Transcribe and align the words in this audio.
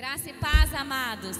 Graça 0.00 0.30
e 0.30 0.32
paz, 0.32 0.72
amados. 0.72 1.36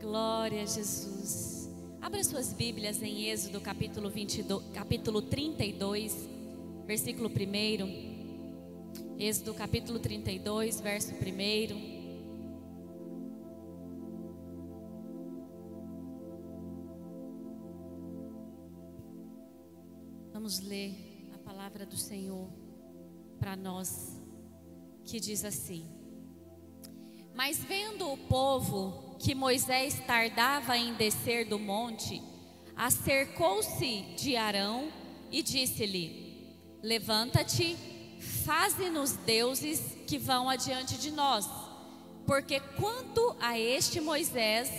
Glória 0.00 0.62
a 0.62 0.66
Jesus. 0.66 1.70
Abra 2.00 2.24
suas 2.24 2.52
Bíblias 2.52 3.00
em 3.00 3.28
Êxodo 3.28 3.60
capítulo, 3.60 4.10
22, 4.10 4.64
capítulo 4.74 5.22
32, 5.22 6.28
versículo 6.84 7.28
1. 7.28 9.16
Êxodo 9.16 9.54
capítulo 9.54 10.00
32, 10.00 10.80
verso 10.80 11.12
1. 11.12 11.18
Vamos 20.32 20.58
ler 20.58 21.30
a 21.32 21.38
palavra 21.38 21.86
do 21.86 21.96
Senhor 21.96 22.50
para 23.38 23.54
nós, 23.54 24.20
que 25.04 25.20
diz 25.20 25.44
assim: 25.44 26.01
Mas 27.34 27.58
vendo 27.58 28.10
o 28.10 28.16
povo 28.16 29.16
que 29.18 29.34
Moisés 29.34 30.00
tardava 30.06 30.76
em 30.76 30.94
descer 30.94 31.46
do 31.46 31.58
monte, 31.58 32.22
acercou-se 32.76 34.02
de 34.16 34.36
Arão 34.36 34.92
e 35.30 35.42
disse-lhe: 35.42 36.56
Levanta-te, 36.82 37.76
faze-nos 38.44 39.12
deuses 39.12 39.96
que 40.06 40.18
vão 40.18 40.50
adiante 40.50 40.98
de 40.98 41.10
nós, 41.10 41.48
porque 42.26 42.60
quanto 42.60 43.34
a 43.40 43.58
este 43.58 44.00
Moisés, 44.00 44.70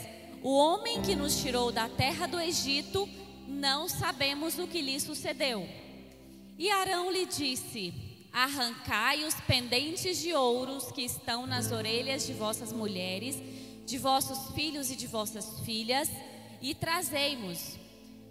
o 0.41 0.55
homem 0.55 1.01
que 1.01 1.15
nos 1.15 1.41
tirou 1.41 1.71
da 1.71 1.87
terra 1.89 2.27
do 2.27 2.39
Egito, 2.39 3.07
não 3.47 3.87
sabemos 3.87 4.59
o 4.59 4.67
que 4.67 4.81
lhe 4.81 4.99
sucedeu. 4.99 5.67
E 6.57 6.69
Arão 6.69 7.09
lhe 7.09 7.25
disse: 7.25 7.93
Arrancai 8.33 9.23
os 9.25 9.35
pendentes 9.41 10.19
de 10.19 10.33
ouros 10.33 10.91
que 10.91 11.03
estão 11.03 11.45
nas 11.45 11.71
orelhas 11.71 12.25
de 12.25 12.33
vossas 12.33 12.73
mulheres, 12.73 13.39
de 13.85 13.97
vossos 13.99 14.53
filhos 14.55 14.89
e 14.89 14.95
de 14.95 15.05
vossas 15.05 15.59
filhas, 15.59 16.09
e 16.59 16.73
trazei-mos. 16.73 17.77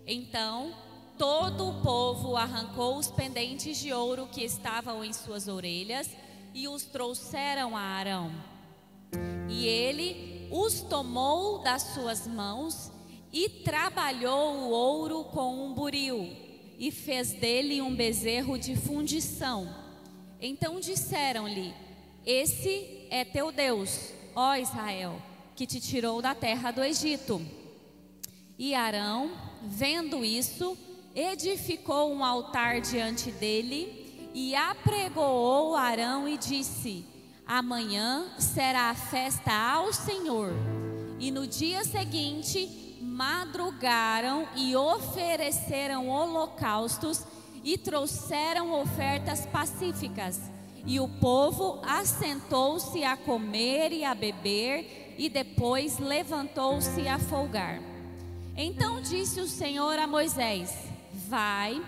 Então 0.05 0.75
todo 1.17 1.69
o 1.69 1.83
povo 1.83 2.37
arrancou 2.37 2.97
os 2.97 3.09
pendentes 3.09 3.79
de 3.79 3.93
ouro 3.93 4.27
que 4.27 4.43
estavam 4.43 5.05
em 5.05 5.13
suas 5.13 5.47
orelhas 5.47 6.11
e 6.53 6.67
os 6.67 6.83
trouxeram 6.83 7.77
a 7.77 7.81
Arão. 7.81 8.33
E 9.49 9.67
ele 9.67 10.49
os 10.51 10.81
tomou 10.81 11.63
das 11.63 11.83
suas 11.95 12.27
mãos 12.27 12.91
e 13.33 13.49
trabalhou 13.49 14.57
o 14.57 14.71
ouro 14.71 15.25
com 15.25 15.65
um 15.65 15.73
buril 15.73 16.29
e 16.79 16.91
fez 16.91 17.33
dele 17.33 17.81
um 17.81 17.95
bezerro 17.95 18.59
de 18.59 18.75
fundição. 18.75 19.82
Então 20.43 20.81
disseram-lhe: 20.81 21.73
Esse 22.27 23.07
é 23.09 23.25
teu 23.25 23.53
Deus, 23.53 24.13
ó 24.35 24.57
Israel, 24.57 25.23
que 25.55 25.65
te 25.65 25.81
tirou 25.81 26.21
da 26.21 26.35
terra 26.35 26.73
do 26.73 26.83
Egito. 26.83 27.41
E 28.59 28.75
Arão, 28.75 29.31
vendo 29.63 30.25
isso, 30.25 30.77
edificou 31.15 32.13
um 32.13 32.25
altar 32.25 32.81
diante 32.81 33.31
dele 33.31 34.31
e 34.35 34.53
apregoou 34.57 35.77
Arão 35.77 36.29
e 36.29 36.37
disse: 36.37 37.05
Amanhã 37.47 38.29
será 38.37 38.91
a 38.91 38.95
festa 38.97 39.53
ao 39.53 39.93
Senhor. 39.93 40.53
E 41.21 41.31
no 41.31 41.47
dia 41.47 41.85
seguinte 41.85 42.99
madrugaram 43.01 44.49
e 44.57 44.75
ofereceram 44.75 46.09
holocaustos 46.09 47.25
e 47.65 47.79
trouxeram 47.79 48.73
ofertas 48.81 49.47
pacíficas. 49.47 50.41
E 50.85 50.99
o 50.99 51.09
povo 51.09 51.81
assentou-se 51.85 53.05
a 53.05 53.17
comer 53.17 53.93
e 53.93 54.05
a 54.05 54.15
beber, 54.15 55.15
e 55.17 55.29
depois 55.29 55.99
levantou-se 55.99 57.07
a 57.07 57.19
folgar. 57.19 57.81
Então 58.57 59.01
disse 59.01 59.41
o 59.41 59.47
Senhor 59.47 59.99
a 59.99 60.07
Moisés: 60.07 60.75
Vai, 61.29 61.81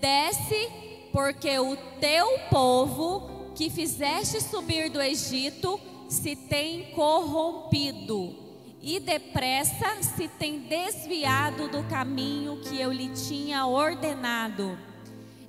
desce, 0.00 0.68
porque 1.12 1.58
o 1.58 1.76
teu 2.00 2.38
povo 2.50 3.52
que 3.54 3.70
fizeste 3.70 4.40
subir 4.40 4.90
do 4.90 5.00
Egito 5.00 5.80
se 6.08 6.34
tem 6.34 6.90
corrompido 6.92 8.49
e 8.82 8.98
depressa 8.98 10.02
se 10.02 10.26
tem 10.28 10.60
desviado 10.60 11.68
do 11.68 11.82
caminho 11.84 12.60
que 12.62 12.80
eu 12.80 12.92
lhe 12.92 13.08
tinha 13.10 13.66
ordenado. 13.66 14.78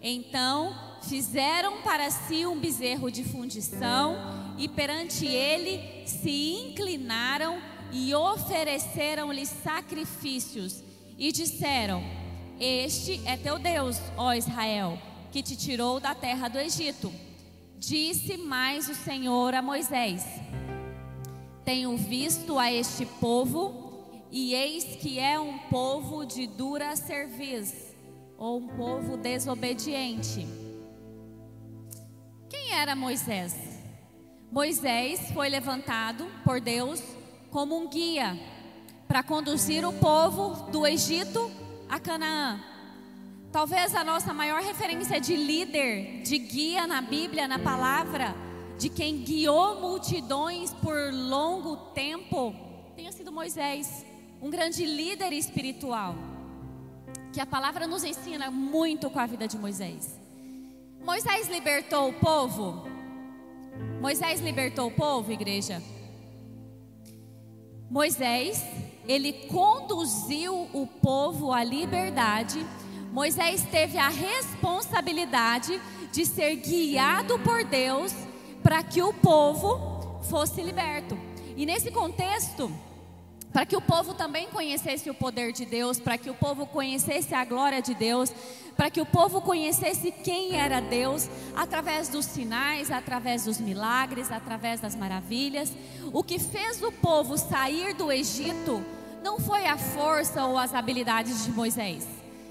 Então 0.01 0.75
fizeram 1.03 1.81
para 1.81 2.09
si 2.09 2.45
um 2.45 2.59
bezerro 2.59 3.09
de 3.09 3.23
fundição 3.23 4.17
e 4.57 4.67
perante 4.67 5.25
ele 5.25 6.05
se 6.05 6.53
inclinaram 6.53 7.61
e 7.91 8.13
ofereceram-lhe 8.13 9.45
sacrifícios 9.45 10.83
e 11.17 11.31
disseram: 11.31 12.03
Este 12.59 13.21
é 13.25 13.37
teu 13.37 13.59
Deus, 13.59 13.97
ó 14.17 14.33
Israel, 14.33 14.97
que 15.31 15.41
te 15.41 15.55
tirou 15.55 15.99
da 15.99 16.13
terra 16.13 16.47
do 16.47 16.57
Egito. 16.57 17.11
Disse 17.77 18.37
mais 18.37 18.89
o 18.89 18.95
Senhor 18.95 19.53
a 19.53 19.61
Moisés: 19.61 20.23
tenho 21.63 21.95
visto 21.97 22.57
a 22.57 22.71
este 22.71 23.05
povo, 23.05 24.27
e 24.31 24.53
eis 24.53 24.95
que 24.95 25.19
é 25.19 25.39
um 25.39 25.57
povo 25.57 26.25
de 26.25 26.47
dura 26.47 26.95
cerviz, 26.95 27.93
ou 28.37 28.59
um 28.59 28.67
povo 28.67 29.17
desobediente. 29.17 30.47
Quem 32.49 32.73
era 32.73 32.95
Moisés? 32.95 33.55
Moisés 34.51 35.31
foi 35.33 35.47
levantado 35.47 36.27
por 36.43 36.59
Deus 36.59 37.01
como 37.49 37.77
um 37.77 37.87
guia 37.87 38.37
para 39.07 39.23
conduzir 39.23 39.85
o 39.85 39.93
povo 39.93 40.71
do 40.71 40.87
Egito 40.87 41.51
a 41.87 41.99
Canaã. 41.99 42.59
Talvez 43.51 43.93
a 43.93 44.03
nossa 44.03 44.33
maior 44.33 44.61
referência 44.61 45.19
de 45.19 45.35
líder, 45.35 46.21
de 46.21 46.37
guia 46.37 46.87
na 46.87 47.01
Bíblia, 47.01 47.49
na 47.49 47.59
palavra, 47.59 48.33
de 48.81 48.89
quem 48.89 49.19
guiou 49.19 49.79
multidões 49.79 50.73
por 50.73 51.13
longo 51.13 51.77
tempo, 51.93 52.51
tenha 52.95 53.11
sido 53.11 53.31
Moisés, 53.31 54.03
um 54.41 54.49
grande 54.49 54.83
líder 54.83 55.31
espiritual, 55.33 56.15
que 57.31 57.39
a 57.39 57.45
palavra 57.45 57.85
nos 57.85 58.03
ensina 58.03 58.49
muito 58.49 59.07
com 59.11 59.19
a 59.19 59.27
vida 59.27 59.47
de 59.47 59.55
Moisés. 59.55 60.19
Moisés 61.05 61.47
libertou 61.47 62.09
o 62.09 62.13
povo? 62.13 62.87
Moisés 64.01 64.41
libertou 64.41 64.87
o 64.87 64.91
povo, 64.91 65.31
igreja? 65.31 65.79
Moisés, 67.87 68.65
ele 69.07 69.45
conduziu 69.45 70.67
o 70.73 70.87
povo 70.87 71.53
à 71.53 71.63
liberdade. 71.63 72.65
Moisés 73.13 73.61
teve 73.69 73.99
a 73.99 74.09
responsabilidade 74.09 75.79
de 76.11 76.25
ser 76.25 76.55
guiado 76.55 77.37
por 77.37 77.63
Deus 77.63 78.30
para 78.63 78.83
que 78.83 79.01
o 79.01 79.13
povo 79.13 80.19
fosse 80.29 80.61
liberto. 80.61 81.17
E 81.55 81.65
nesse 81.65 81.91
contexto, 81.91 82.71
para 83.51 83.65
que 83.65 83.75
o 83.75 83.81
povo 83.81 84.13
também 84.13 84.47
conhecesse 84.47 85.09
o 85.09 85.13
poder 85.13 85.51
de 85.51 85.65
Deus, 85.65 85.99
para 85.99 86.17
que 86.17 86.29
o 86.29 86.33
povo 86.33 86.65
conhecesse 86.65 87.35
a 87.35 87.43
glória 87.43 87.81
de 87.81 87.93
Deus, 87.93 88.31
para 88.77 88.89
que 88.89 89.01
o 89.01 89.05
povo 89.05 89.41
conhecesse 89.41 90.11
quem 90.11 90.55
era 90.55 90.79
Deus, 90.79 91.29
através 91.55 92.07
dos 92.07 92.25
sinais, 92.25 92.89
através 92.89 93.43
dos 93.43 93.59
milagres, 93.59 94.31
através 94.31 94.79
das 94.79 94.95
maravilhas. 94.95 95.71
O 96.13 96.23
que 96.23 96.39
fez 96.39 96.81
o 96.81 96.91
povo 96.91 97.37
sair 97.37 97.93
do 97.93 98.11
Egito 98.11 98.81
não 99.21 99.39
foi 99.39 99.67
a 99.67 99.77
força 99.77 100.45
ou 100.45 100.57
as 100.57 100.73
habilidades 100.73 101.45
de 101.45 101.51
Moisés, 101.51 102.07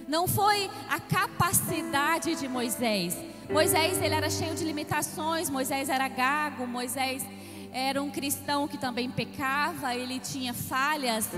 não 0.06 0.28
foi 0.28 0.71
a 0.88 1.00
capacidade 1.00 2.34
de 2.34 2.48
Moisés, 2.48 3.16
Moisés 3.52 4.00
ele 4.00 4.14
era 4.14 4.30
cheio 4.30 4.54
de 4.54 4.64
limitações, 4.64 5.50
Moisés 5.50 5.88
era 5.88 6.06
gago, 6.06 6.68
Moisés 6.68 7.26
era 7.72 8.00
um 8.00 8.08
cristão 8.08 8.68
que 8.68 8.78
também 8.78 9.10
pecava, 9.10 9.92
ele 9.92 10.20
tinha 10.20 10.54
falhas, 10.54 11.28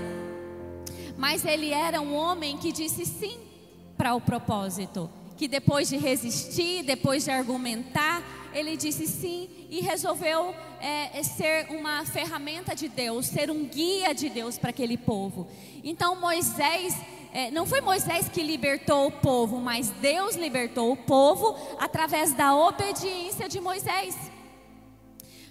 mas 1.17 1.43
ele 1.43 1.71
era 1.71 1.99
um 1.99 2.13
homem 2.13 2.55
que 2.57 2.71
disse 2.71 3.03
sim 3.03 3.39
para 3.97 4.13
o 4.13 4.21
propósito, 4.21 5.09
que 5.35 5.47
depois 5.47 5.89
de 5.89 5.97
resistir, 5.97 6.83
depois 6.83 7.23
de 7.23 7.31
argumentar, 7.31 8.21
ele 8.53 8.77
disse 8.77 9.07
sim 9.07 9.49
e 9.71 9.81
resolveu 9.81 10.53
é, 10.79 11.17
é 11.17 11.23
ser 11.23 11.65
uma 11.71 12.05
ferramenta 12.05 12.75
de 12.75 12.87
Deus, 12.89 13.25
ser 13.25 13.49
um 13.49 13.65
guia 13.65 14.13
de 14.13 14.29
Deus 14.29 14.59
para 14.59 14.69
aquele 14.69 14.97
povo. 14.97 15.47
Então 15.83 16.19
Moisés 16.21 16.95
é, 17.33 17.49
não 17.49 17.65
foi 17.65 17.81
Moisés 17.81 18.29
que 18.29 18.43
libertou 18.43 19.07
o 19.07 19.11
povo, 19.11 19.59
mas 19.59 19.89
Deus 19.89 20.35
libertou 20.35 20.91
o 20.91 20.97
povo 20.97 21.57
através 21.79 22.31
da 22.31 22.55
obediência 22.55 23.49
de 23.49 23.59
Moisés. 23.59 24.15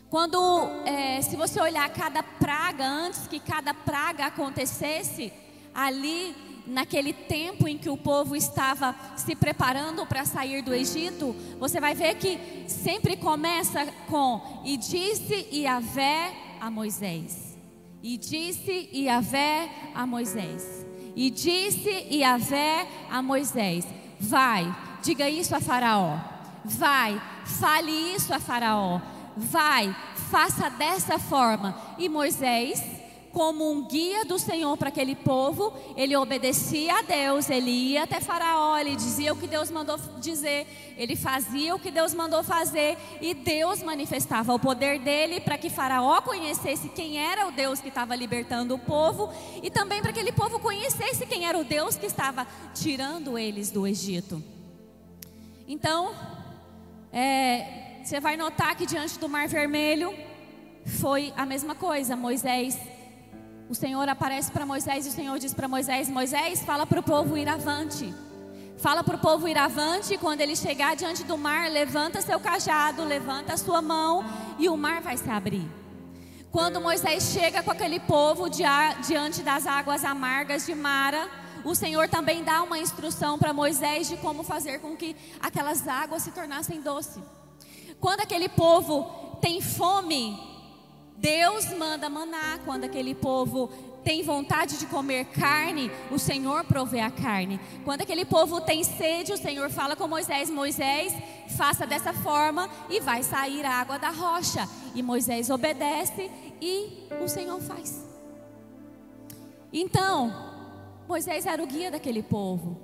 Quando, 0.09 0.39
é, 0.87 1.21
se 1.23 1.35
você 1.35 1.61
olhar 1.61 1.89
cada 1.91 2.23
praga, 2.23 2.87
antes 2.87 3.27
que 3.27 3.41
cada 3.41 3.75
praga 3.75 4.27
acontecesse, 4.27 5.33
ali 5.75 6.37
naquele 6.69 7.13
tempo 7.13 7.67
em 7.67 7.77
que 7.77 7.91
o 7.91 7.97
povo 7.97 8.37
estava 8.37 8.95
se 9.17 9.35
preparando 9.35 10.07
para 10.07 10.25
sair 10.25 10.63
do 10.63 10.73
Egito, 10.73 11.35
você 11.59 11.81
vai 11.81 11.97
ver 11.97 12.15
que 12.15 12.39
sempre 12.69 13.17
começa 13.17 13.87
com: 14.09 14.63
E 14.65 14.77
disse 14.77 15.49
Iavé 15.51 16.33
a 16.61 16.71
Moisés. 16.71 17.59
E 18.01 18.17
disse 18.17 18.89
Iavé 18.93 19.69
a 19.95 20.07
Moisés. 20.07 20.92
E 21.15 21.31
disse 21.31 22.07
Iavé 22.11 22.87
a 23.11 23.23
Moisés: 23.23 23.87
Vai, 24.19 24.75
diga 25.03 25.29
isso 25.29 25.55
a 25.55 25.61
Faraó. 25.61 26.19
Vai, 26.65 27.21
fale 27.45 27.91
isso 27.91 28.33
a 28.33 28.39
Faraó. 28.39 29.01
Vai, 29.37 29.95
faça 30.31 30.71
dessa 30.71 31.19
forma. 31.19 31.77
E 31.99 32.09
Moisés 32.09 33.02
como 33.33 33.71
um 33.71 33.83
guia 33.83 34.25
do 34.25 34.39
Senhor 34.39 34.77
para 34.77 34.91
aquele 34.91 35.17
povo, 35.17 35.73
ele 35.97 36.15
obedecia 36.15 36.99
a 36.99 37.03
Deus, 37.03 37.49
ele 37.49 37.71
ia 37.71 38.03
até 38.03 38.21
Faraó, 38.21 38.77
ele 38.77 38.95
dizia 38.95 39.33
o 39.33 39.37
que 39.37 39.47
Deus 39.47 39.71
mandou 39.71 39.99
dizer, 40.21 40.67
ele 40.99 41.17
fazia 41.17 41.75
o 41.75 41.79
que 41.79 41.91
Deus 41.91 42.13
mandou 42.13 42.45
fazer, 42.45 42.99
e 43.21 43.33
Deus 43.33 43.83
manifestava 43.83 44.53
o 44.53 44.59
poder 44.59 44.99
dele 44.99 45.41
para 45.41 45.57
que 45.57 45.71
Faraó 45.71 46.21
conhecesse 46.21 46.91
quem 46.91 47.19
era 47.19 47.49
o 47.49 47.53
Deus 47.53 47.81
que 47.81 47.89
estava 47.89 48.15
libertando 48.15 48.75
o 48.75 48.79
povo, 48.79 49.33
e 49.63 49.71
também 49.71 50.03
para 50.03 50.13
que 50.13 50.21
aquele 50.21 50.37
povo 50.37 50.61
conhecesse 50.61 51.27
quem 51.27 51.47
era 51.47 51.59
o 51.59 51.65
Deus 51.65 51.97
que 51.97 52.07
estava 52.07 52.47
tirando 52.75 53.39
eles 53.39 53.71
do 53.71 53.87
Egito. 53.87 54.43
Então, 55.67 56.15
é, 57.11 58.01
você 58.05 58.21
vai 58.21 58.37
notar 58.37 58.77
que 58.77 58.85
diante 58.85 59.19
do 59.19 59.29
Mar 59.29 59.49
Vermelho 59.49 60.15
foi 60.85 61.33
a 61.37 61.47
mesma 61.47 61.75
coisa. 61.75 62.15
Moisés 62.15 62.77
o 63.69 63.75
Senhor 63.75 64.09
aparece 64.09 64.51
para 64.51 64.67
Moisés 64.67 65.07
e 65.07 65.09
o 65.09 65.13
Senhor 65.13 65.39
diz 65.39 65.55
para 65.55 65.69
Moisés: 65.69 66.09
Moisés, 66.09 66.63
fala 66.63 66.87
para 66.87 67.01
o 67.01 67.03
povo 67.03 67.37
ir 67.37 67.49
avante. 67.49 68.13
Fala 68.79 69.05
para 69.05 69.17
o 69.17 69.19
povo 69.19 69.47
ir 69.47 69.57
avante. 69.57 70.19
Quando 70.19 70.41
ele 70.41 70.57
chegar 70.57 70.97
diante 70.97 71.23
do 71.25 71.39
mar, 71.39 71.71
levanta 71.71 72.21
seu 72.21 72.41
cajado, 72.41 73.05
levanta 73.05 73.55
a 73.55 73.57
sua 73.57 73.81
mão 73.81 74.25
e 74.59 74.69
o 74.69 74.77
mar 74.77 75.01
vai 75.01 75.17
se 75.17 75.31
abrir. 75.31 75.69
Quando 76.51 76.81
Moisés 76.81 77.33
chega 77.33 77.63
com 77.63 77.71
aquele 77.71 77.99
povo 78.01 78.51
diante 78.51 79.43
das 79.43 79.67
águas 79.67 80.05
amargas 80.05 80.67
de 80.67 80.75
Mara, 80.75 81.27
o 81.65 81.75
Senhor 81.75 82.09
também 82.09 82.43
dá 82.43 82.63
uma 82.63 82.79
instrução 82.79 83.39
para 83.39 83.53
Moisés 83.53 84.09
de 84.09 84.17
como 84.19 84.43
fazer 84.43 84.81
com 84.81 84.97
que 84.97 85.17
aquelas 85.41 85.87
águas 85.89 86.23
se 86.23 86.31
tornassem 86.31 86.83
doces. 86.83 87.23
Quando 88.01 88.21
aquele 88.21 88.49
povo 88.49 89.39
tem 89.41 89.63
fome, 89.63 90.37
Deus 91.17 91.67
manda 91.79 92.09
maná 92.09 92.59
quando 92.65 92.85
aquele 92.85 93.15
povo 93.15 93.71
tem 94.03 94.23
vontade 94.23 94.79
de 94.79 94.87
comer 94.87 95.27
carne, 95.27 95.91
o 96.11 96.19
Senhor 96.19 96.65
provê 96.65 97.01
a 97.01 97.11
carne. 97.11 97.61
Quando 97.85 98.03
aquele 98.03 98.25
povo 98.25 98.61
tem 98.61 98.83
sede, 98.83 99.33
o 99.33 99.37
Senhor 99.37 99.71
fala 99.71 99.95
com 99.95 100.09
Moisés: 100.09 100.51
Moisés, 100.51 101.15
faça 101.57 101.87
dessa 101.87 102.13
forma 102.13 102.69
e 102.91 103.01
vai 103.01 103.23
sair 103.23 103.65
a 103.65 103.75
água 103.75 103.99
da 103.99 104.11
rocha. 104.11 104.69
E 104.95 105.03
Moisés 105.03 105.51
obedece 105.51 106.31
e 106.61 107.07
o 107.23 107.29
Senhor 107.29 107.61
faz. 107.61 108.05
Então, 109.73 110.33
Moisés 111.09 111.47
era 111.47 111.63
o 111.63 111.67
guia 111.67 111.91
daquele 111.91 112.23
povo. 112.23 112.77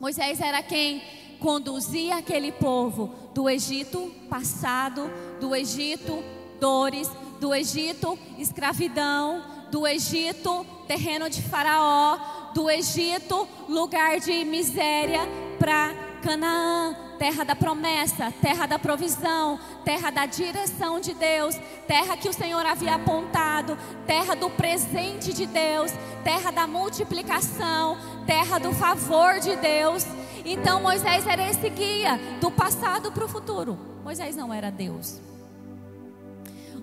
Moisés 0.00 0.40
era 0.40 0.62
quem 0.62 1.02
conduzia 1.38 2.16
aquele 2.16 2.52
povo 2.52 3.14
do 3.32 3.48
Egito 3.48 4.12
passado, 4.28 5.08
do 5.40 5.54
Egito 5.54 6.22
dores, 6.62 7.10
do 7.40 7.52
Egito, 7.52 8.16
escravidão, 8.38 9.42
do 9.68 9.84
Egito, 9.84 10.64
terreno 10.86 11.28
de 11.28 11.42
Faraó, 11.42 12.16
do 12.54 12.70
Egito, 12.70 13.48
lugar 13.68 14.20
de 14.20 14.44
miséria, 14.44 15.22
para 15.58 15.92
Canaã, 16.22 16.94
terra 17.18 17.42
da 17.42 17.56
promessa, 17.56 18.32
terra 18.40 18.66
da 18.66 18.78
provisão, 18.78 19.58
terra 19.84 20.10
da 20.10 20.24
direção 20.24 21.00
de 21.00 21.14
Deus, 21.14 21.56
terra 21.88 22.16
que 22.16 22.28
o 22.28 22.32
Senhor 22.32 22.64
havia 22.64 22.94
apontado, 22.94 23.76
terra 24.06 24.36
do 24.36 24.48
presente 24.48 25.32
de 25.32 25.46
Deus, 25.46 25.90
terra 26.22 26.52
da 26.52 26.64
multiplicação, 26.68 27.98
terra 28.24 28.60
do 28.60 28.72
favor 28.72 29.40
de 29.40 29.56
Deus. 29.56 30.06
Então 30.44 30.80
Moisés 30.80 31.26
era 31.26 31.50
esse 31.50 31.68
guia 31.70 32.20
do 32.40 32.52
passado 32.52 33.10
para 33.10 33.24
o 33.24 33.28
futuro. 33.28 33.76
Moisés 34.04 34.36
não 34.36 34.54
era 34.54 34.70
Deus. 34.70 35.31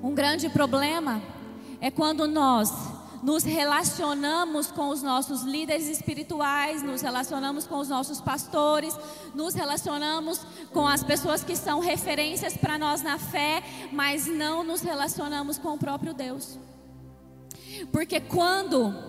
Um 0.02 0.14
grande 0.14 0.48
problema 0.50 1.22
é 1.82 1.92
quando 1.92 2.28
nós 2.28 2.72
nos 3.22 3.44
relacionamos 3.44 4.68
com 4.68 4.88
os 4.90 5.04
nossos 5.04 5.42
líderes 5.42 5.88
espirituais, 5.90 6.82
nos 6.82 7.02
relacionamos 7.02 7.68
com 7.68 7.78
os 7.78 7.90
nossos 7.90 8.22
pastores, 8.22 8.98
nos 9.36 9.54
relacionamos 9.54 10.40
com 10.72 10.88
as 10.88 11.04
pessoas 11.04 11.44
que 11.44 11.56
são 11.56 11.80
referências 11.80 12.56
para 12.56 12.78
nós 12.78 13.02
na 13.02 13.18
fé, 13.18 13.62
mas 13.92 14.26
não 14.26 14.64
nos 14.64 14.82
relacionamos 14.82 15.58
com 15.58 15.74
o 15.74 15.78
próprio 15.78 16.14
Deus. 16.14 16.58
Porque 17.92 18.22
quando 18.22 19.09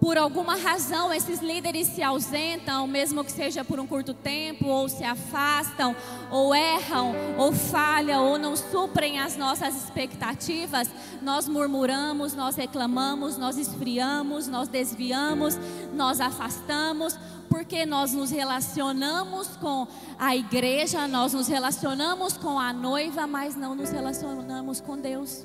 por 0.00 0.16
alguma 0.16 0.56
razão 0.56 1.12
esses 1.12 1.40
líderes 1.40 1.88
se 1.88 2.02
ausentam, 2.02 2.86
mesmo 2.86 3.24
que 3.24 3.32
seja 3.32 3.64
por 3.64 3.80
um 3.80 3.86
curto 3.86 4.14
tempo, 4.14 4.66
ou 4.66 4.88
se 4.88 5.02
afastam, 5.02 5.94
ou 6.30 6.54
erram, 6.54 7.14
ou 7.36 7.52
falham, 7.52 8.24
ou 8.24 8.38
não 8.38 8.56
suprem 8.56 9.18
as 9.18 9.36
nossas 9.36 9.74
expectativas, 9.74 10.88
nós 11.20 11.48
murmuramos, 11.48 12.34
nós 12.34 12.54
reclamamos, 12.54 13.36
nós 13.36 13.58
esfriamos, 13.58 14.46
nós 14.46 14.68
desviamos, 14.68 15.58
nós 15.92 16.20
afastamos, 16.20 17.18
porque 17.48 17.84
nós 17.84 18.12
nos 18.12 18.30
relacionamos 18.30 19.48
com 19.56 19.88
a 20.18 20.36
igreja, 20.36 21.08
nós 21.08 21.32
nos 21.32 21.48
relacionamos 21.48 22.36
com 22.36 22.58
a 22.58 22.72
noiva, 22.72 23.26
mas 23.26 23.56
não 23.56 23.74
nos 23.74 23.90
relacionamos 23.90 24.80
com 24.80 24.96
Deus. 24.96 25.44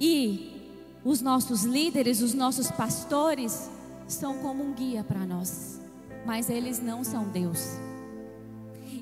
E 0.00 0.57
os 1.08 1.22
nossos 1.22 1.64
líderes, 1.64 2.20
os 2.20 2.34
nossos 2.34 2.70
pastores, 2.70 3.70
são 4.06 4.40
como 4.40 4.62
um 4.62 4.74
guia 4.74 5.02
para 5.02 5.24
nós, 5.24 5.80
mas 6.26 6.50
eles 6.50 6.82
não 6.82 7.02
são 7.02 7.24
Deus. 7.24 7.78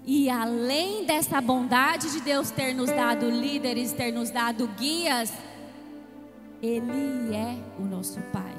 E 0.07 0.31
além 0.31 1.05
dessa 1.05 1.41
bondade 1.41 2.13
de 2.13 2.21
Deus 2.21 2.53
ter 2.53 2.73
nos 2.73 2.91
dado 2.91 3.29
líderes, 3.29 3.93
ter 3.93 4.13
nos 4.13 4.31
dado 4.31 4.69
guias, 4.79 5.33
Ele 6.63 7.35
é 7.35 7.59
o 7.77 7.83
nosso 7.83 8.21
Pai. 8.33 8.55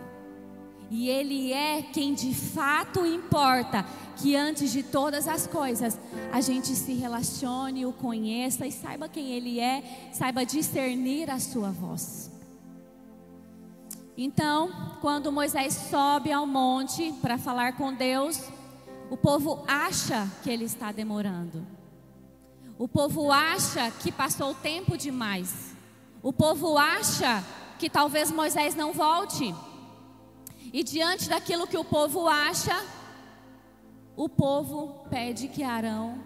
E 0.92 1.08
Ele 1.08 1.54
é 1.54 1.82
quem 1.82 2.14
de 2.14 2.36
fato 2.36 3.06
importa 3.06 3.86
que 4.18 4.36
antes 4.36 4.74
de 4.74 4.84
todas 4.84 5.26
as 5.26 5.48
coisas 5.48 5.98
a 6.34 6.42
gente 6.42 6.76
se 6.76 6.96
relacione, 6.96 7.86
o 7.86 7.94
conheça 7.94 8.68
e 8.68 8.74
saiba 8.74 9.08
quem 9.08 9.32
Ele 9.32 9.58
é, 9.58 10.10
saiba 10.12 10.46
discernir 10.46 11.32
a 11.32 11.40
sua 11.40 11.72
voz. 11.72 12.36
Então, 14.20 14.98
quando 15.00 15.32
Moisés 15.32 15.76
sobe 15.76 16.32
ao 16.32 16.48
monte 16.48 17.14
para 17.22 17.38
falar 17.38 17.78
com 17.78 17.94
Deus, 17.94 18.50
o 19.12 19.16
povo 19.16 19.64
acha 19.68 20.28
que 20.42 20.50
ele 20.50 20.66
está 20.66 20.92
demorando. 20.92 21.64
O 22.80 22.88
povo 22.88 23.32
acha 23.32 23.92
que 23.92 24.12
passou 24.12 24.56
tempo 24.56 24.98
demais. 24.98 25.76
O 26.24 26.34
povo 26.34 26.80
acha 26.80 27.44
que 27.78 27.92
talvez 27.92 28.32
Moisés 28.32 28.74
não 28.74 28.92
volte. 28.92 29.54
E 30.74 30.84
diante 30.84 31.30
daquilo 31.30 31.68
que 31.68 31.78
o 31.78 31.86
povo 31.86 32.28
acha, 32.28 32.84
o 34.16 34.28
povo 34.28 35.06
pede 35.12 35.48
que 35.48 35.62
Arão 35.62 36.20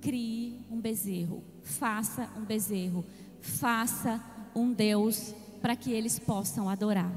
crie 0.00 0.66
um 0.70 0.80
bezerro, 0.80 1.44
faça 1.62 2.30
um 2.34 2.44
bezerro, 2.44 3.04
faça 3.42 4.18
um 4.54 4.72
Deus 4.72 5.34
para 5.64 5.74
que 5.74 5.90
eles 5.90 6.18
possam 6.18 6.68
adorar. 6.68 7.10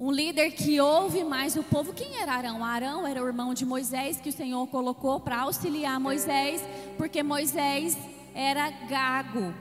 Um 0.00 0.10
líder 0.10 0.52
que 0.52 0.80
ouve 0.80 1.22
mais 1.22 1.54
o 1.54 1.62
povo. 1.62 1.92
Quem 1.92 2.16
era 2.16 2.32
Arão? 2.32 2.64
Arão 2.64 3.06
era 3.06 3.22
o 3.22 3.26
irmão 3.26 3.52
de 3.52 3.66
Moisés 3.66 4.18
que 4.18 4.30
o 4.30 4.32
Senhor 4.32 4.66
colocou 4.68 5.20
para 5.20 5.40
auxiliar 5.40 6.00
Moisés, 6.00 6.62
porque 6.96 7.22
Moisés 7.22 7.98
era 8.34 8.70
gago. 8.88 9.52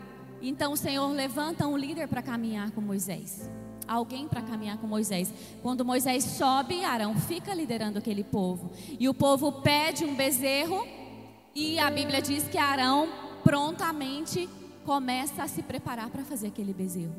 Então 0.41 0.71
o 0.71 0.77
Senhor 0.77 1.11
levanta 1.11 1.67
um 1.67 1.75
líder 1.75 2.07
para 2.07 2.21
caminhar 2.21 2.71
com 2.71 2.79
Moisés. 2.79 3.51
Alguém 3.85 4.25
para 4.25 4.41
caminhar 4.41 4.77
com 4.77 4.87
Moisés. 4.87 5.33
Quando 5.61 5.83
Moisés 5.83 6.23
sobe, 6.23 6.85
Arão 6.85 7.13
fica 7.13 7.53
liderando 7.53 7.99
aquele 7.99 8.23
povo. 8.23 8.71
E 8.97 9.09
o 9.09 9.13
povo 9.13 9.51
pede 9.51 10.05
um 10.05 10.15
bezerro. 10.15 10.87
E 11.53 11.77
a 11.77 11.91
Bíblia 11.91 12.21
diz 12.21 12.47
que 12.47 12.57
Arão 12.57 13.09
prontamente 13.43 14.47
começa 14.85 15.43
a 15.43 15.47
se 15.47 15.61
preparar 15.61 16.09
para 16.09 16.23
fazer 16.23 16.47
aquele 16.47 16.73
bezerro. 16.73 17.15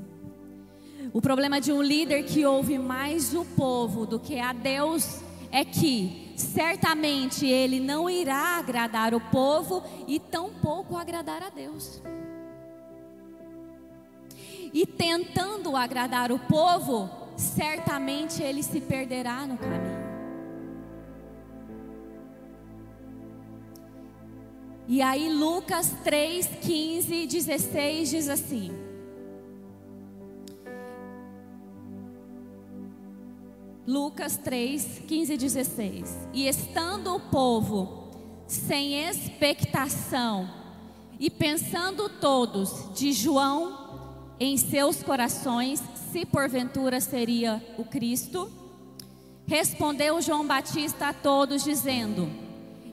O 1.13 1.21
problema 1.21 1.61
de 1.61 1.73
um 1.73 1.83
líder 1.83 2.25
que 2.25 2.45
ouve 2.45 2.79
mais 2.79 3.35
o 3.35 3.45
povo 3.45 4.07
do 4.07 4.21
que 4.21 4.39
a 4.39 4.53
Deus 4.53 5.21
é 5.51 5.65
que 5.65 6.33
certamente 6.37 7.47
ele 7.47 7.79
não 7.79 8.09
irá 8.09 8.59
agradar 8.59 9.15
o 9.15 9.21
povo 9.21 9.83
e 10.07 10.19
tampouco 10.19 10.97
agradar 10.97 11.43
a 11.43 11.51
Deus. 11.51 12.03
E 14.73 14.87
tentando 14.87 15.77
agradar 15.77 16.33
o 16.33 16.39
povo, 16.39 17.11
certamente 17.37 18.43
ele 18.43 18.63
se 18.63 18.81
perderá 18.81 19.47
no 19.47 19.59
caminho. 19.59 20.02
E 24.89 25.01
aí, 25.01 25.33
Lucas 25.33 25.91
3, 26.03 26.47
15, 26.61 27.27
16 27.27 28.11
diz 28.11 28.29
assim: 28.29 28.73
Lucas 33.87 34.37
3, 34.37 35.03
15 35.07 35.33
e 35.33 35.37
16. 35.37 36.29
E 36.33 36.49
estando 36.49 37.15
o 37.15 37.21
povo 37.21 38.11
sem 38.47 39.09
expectação, 39.09 40.49
e 41.19 41.31
pensando 41.31 42.09
todos 42.09 42.93
de 42.95 43.13
João 43.13 43.83
em 44.39 44.57
seus 44.57 45.03
corações, 45.03 45.83
se 46.11 46.27
porventura 46.27 47.01
seria 47.01 47.65
o 47.79 47.85
Cristo, 47.85 48.51
respondeu 49.47 50.21
João 50.21 50.47
Batista 50.47 51.09
a 51.09 51.13
todos, 51.13 51.63
dizendo: 51.63 52.42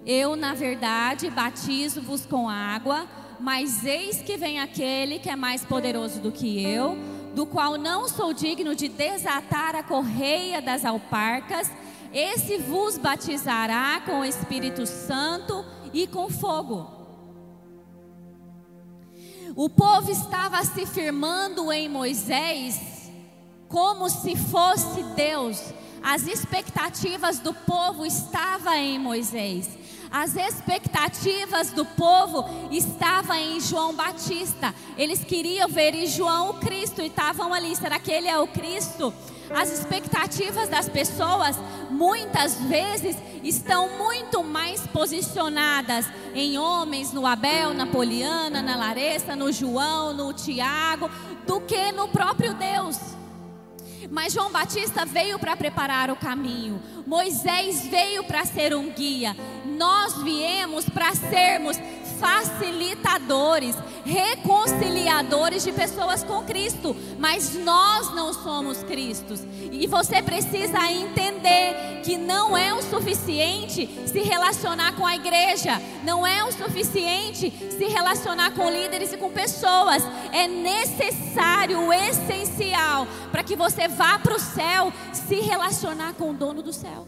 Eu, 0.05 0.35
na 0.35 0.53
verdade, 0.53 1.29
batizo-vos 1.29 2.25
com 2.25 2.49
água, 2.49 3.07
mas 3.39 3.85
eis 3.85 4.21
que 4.21 4.37
vem 4.37 4.59
aquele 4.59 5.19
que 5.19 5.29
é 5.29 5.35
mais 5.35 5.63
poderoso 5.63 6.19
do 6.19 6.31
que 6.31 6.63
eu 6.63 6.97
do 7.33 7.45
qual 7.45 7.77
não 7.77 8.07
sou 8.07 8.33
digno 8.33 8.75
de 8.75 8.87
desatar 8.87 9.75
a 9.75 9.83
correia 9.83 10.61
das 10.61 10.83
alparcas, 10.83 11.71
esse 12.11 12.57
vos 12.57 12.97
batizará 12.97 14.01
com 14.05 14.21
o 14.21 14.25
Espírito 14.25 14.85
Santo 14.85 15.63
e 15.93 16.07
com 16.07 16.29
fogo. 16.29 16.89
O 19.55 19.69
povo 19.69 20.11
estava 20.11 20.63
se 20.63 20.85
firmando 20.85 21.71
em 21.71 21.89
Moisés 21.89 23.11
como 23.67 24.09
se 24.09 24.35
fosse 24.35 25.03
Deus. 25.15 25.73
As 26.01 26.25
expectativas 26.27 27.39
do 27.39 27.53
povo 27.53 28.05
estavam 28.05 28.73
em 28.73 28.97
Moisés. 28.97 29.78
As 30.11 30.35
expectativas 30.35 31.71
do 31.71 31.85
povo 31.85 32.43
estavam 32.71 33.35
em 33.35 33.59
João 33.61 33.93
Batista. 33.93 34.73
Eles 34.97 35.23
queriam 35.23 35.69
ver 35.69 35.93
em 35.93 36.07
João 36.07 36.49
o 36.49 36.53
Cristo 36.55 37.01
e 37.01 37.07
estavam 37.07 37.53
ali. 37.53 37.75
Será 37.75 37.99
que 37.99 38.11
ele 38.11 38.27
é 38.27 38.39
o 38.39 38.47
Cristo? 38.47 39.13
As 39.55 39.71
expectativas 39.71 40.67
das 40.67 40.89
pessoas 40.89 41.55
muitas 41.89 42.55
vezes 42.61 43.17
estão 43.43 43.97
muito 43.97 44.43
mais 44.43 44.85
posicionadas 44.87 46.05
em 46.33 46.57
homens, 46.57 47.13
no 47.13 47.25
Abel, 47.25 47.73
na 47.73 47.85
Poliana, 47.85 48.61
na 48.61 48.75
Larissa, 48.75 49.35
no 49.35 49.51
João, 49.51 50.13
no 50.13 50.33
Tiago, 50.33 51.09
do 51.45 51.61
que 51.61 51.91
no 51.91 52.07
próprio 52.07 52.53
Deus. 52.55 53.18
Mas 54.09 54.33
João 54.33 54.51
Batista 54.51 55.05
veio 55.05 55.39
para 55.39 55.57
preparar 55.57 56.09
o 56.09 56.15
caminho. 56.15 56.81
Moisés 57.05 57.85
veio 57.87 58.23
para 58.23 58.45
ser 58.45 58.73
um 58.75 58.89
guia. 58.91 59.35
Nós 59.65 60.21
viemos 60.23 60.87
para 60.89 61.13
sermos 61.15 61.77
facilitadores, 62.19 63.75
reconciliadores 64.09 65.63
de 65.63 65.71
pessoas 65.71 66.23
com 66.23 66.43
Cristo, 66.43 66.95
mas 67.19 67.53
nós 67.53 68.13
não 68.15 68.33
somos 68.33 68.83
Cristos. 68.83 69.41
E 69.71 69.85
você 69.85 70.21
precisa 70.21 70.91
entender 70.91 72.01
que 72.03 72.17
não 72.17 72.57
é 72.57 72.73
o 72.73 72.81
suficiente 72.81 73.87
se 74.07 74.19
relacionar 74.21 74.93
com 74.95 75.05
a 75.05 75.15
igreja, 75.15 75.79
não 76.03 76.25
é 76.25 76.43
o 76.43 76.51
suficiente 76.51 77.51
se 77.71 77.85
relacionar 77.85 78.51
com 78.51 78.69
líderes 78.69 79.13
e 79.13 79.17
com 79.17 79.31
pessoas. 79.31 80.03
É 80.31 80.47
necessário, 80.47 81.93
essencial, 81.93 83.07
para 83.31 83.43
que 83.43 83.55
você 83.55 83.87
vá 83.87 84.17
para 84.17 84.35
o 84.35 84.39
céu, 84.39 84.91
se 85.13 85.35
relacionar 85.35 86.13
com 86.13 86.31
o 86.31 86.33
dono 86.33 86.63
do 86.63 86.73
céu. 86.73 87.07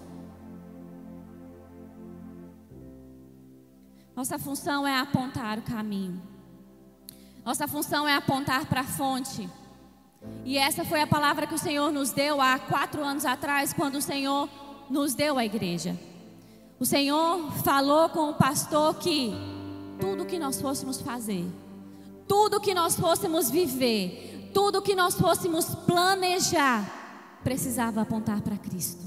Nossa 4.16 4.38
função 4.38 4.88
é 4.88 5.00
apontar 5.00 5.58
o 5.58 5.64
caminho. 5.64 6.31
Nossa 7.44 7.68
função 7.68 8.08
é 8.08 8.16
apontar 8.16 8.66
para 8.68 8.82
a 8.82 8.86
fonte. 8.86 9.50
E 10.46 10.58
essa 10.58 10.86
foi 10.86 11.02
a 11.02 11.08
palavra 11.08 11.48
que 11.48 11.56
o 11.56 11.60
Senhor 11.60 11.92
nos 11.92 12.12
deu 12.12 12.40
há 12.40 12.60
quatro 12.60 13.04
anos 13.04 13.26
atrás, 13.26 13.74
quando 13.74 13.96
o 13.96 14.02
Senhor 14.02 14.48
nos 14.90 15.16
deu 15.16 15.38
a 15.38 15.46
igreja. 15.46 15.98
O 16.80 16.86
Senhor 16.86 17.52
falou 17.64 18.10
com 18.10 18.30
o 18.30 18.36
pastor 18.36 18.96
que 18.96 19.34
tudo 20.00 20.26
que 20.26 20.38
nós 20.38 20.62
fôssemos 20.62 21.02
fazer, 21.02 21.46
tudo 22.28 22.62
que 22.62 22.74
nós 22.74 22.96
fôssemos 22.96 23.50
viver, 23.50 24.52
tudo 24.54 24.82
que 24.82 24.96
nós 24.96 25.16
fôssemos 25.16 25.74
planejar, 25.74 27.40
precisava 27.44 28.02
apontar 28.02 28.42
para 28.42 28.58
Cristo, 28.58 29.04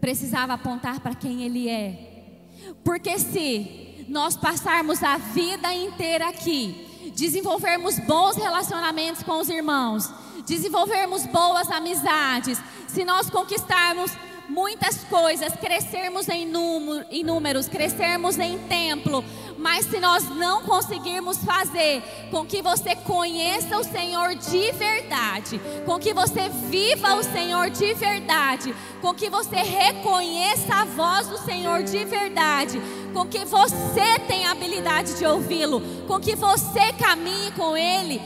precisava 0.00 0.52
apontar 0.52 1.00
para 1.00 1.14
quem 1.14 1.42
Ele 1.42 1.68
é. 1.68 2.44
Porque 2.84 3.18
se 3.18 4.06
nós 4.08 4.36
passarmos 4.36 5.02
a 5.02 5.18
vida 5.18 5.72
inteira 5.74 6.28
aqui, 6.28 6.85
desenvolvermos 7.16 7.98
bons 8.00 8.36
relacionamentos 8.36 9.22
com 9.22 9.40
os 9.40 9.48
irmãos, 9.48 10.12
desenvolvermos 10.46 11.24
boas 11.26 11.70
amizades, 11.70 12.60
se 12.86 13.06
nós 13.06 13.30
conquistarmos 13.30 14.12
muitas 14.50 15.02
coisas, 15.04 15.52
crescermos 15.54 16.28
em, 16.28 16.46
número, 16.46 17.06
em 17.10 17.24
números, 17.24 17.68
crescermos 17.68 18.38
em 18.38 18.58
templo, 18.58 19.24
mas 19.58 19.86
se 19.86 19.98
nós 19.98 20.28
não 20.36 20.62
conseguirmos 20.62 21.38
fazer 21.38 22.02
com 22.30 22.44
que 22.44 22.60
você 22.60 22.94
conheça 22.94 23.78
o 23.78 23.84
Senhor 23.84 24.34
de 24.34 24.72
verdade, 24.72 25.60
com 25.84 25.98
que 25.98 26.12
você 26.12 26.50
viva 26.68 27.14
o 27.14 27.22
Senhor 27.22 27.70
de 27.70 27.94
verdade, 27.94 28.74
com 29.00 29.14
que 29.14 29.30
você 29.30 29.56
reconheça 29.56 30.74
a 30.74 30.84
voz 30.84 31.26
do 31.28 31.38
Senhor 31.38 31.82
de 31.82 32.04
verdade, 32.04 32.80
com 33.16 33.26
que 33.26 33.44
você 33.44 34.18
tenha 34.28 34.50
habilidade 34.50 35.16
de 35.16 35.24
ouvi-lo, 35.24 35.80
com 36.06 36.20
que 36.20 36.36
você 36.36 36.92
caminhe 36.98 37.50
com 37.52 37.76
Ele, 37.76 38.20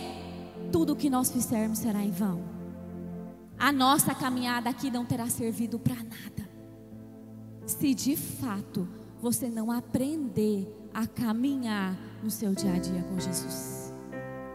tudo 0.72 0.96
que 0.96 1.08
nós 1.08 1.30
fizermos 1.30 1.78
será 1.78 2.02
em 2.02 2.10
vão 2.10 2.50
a 3.60 3.70
nossa 3.70 4.14
caminhada 4.14 4.70
aqui 4.70 4.90
não 4.90 5.04
terá 5.04 5.28
servido 5.28 5.78
para 5.78 5.96
nada. 5.96 6.48
Se 7.66 7.94
de 7.94 8.16
fato 8.16 8.88
você 9.20 9.50
não 9.50 9.70
aprender 9.70 10.66
a 10.94 11.06
caminhar 11.06 11.94
no 12.22 12.30
seu 12.30 12.54
dia 12.54 12.72
a 12.72 12.78
dia 12.78 13.02
com 13.02 13.20
Jesus. 13.20 13.92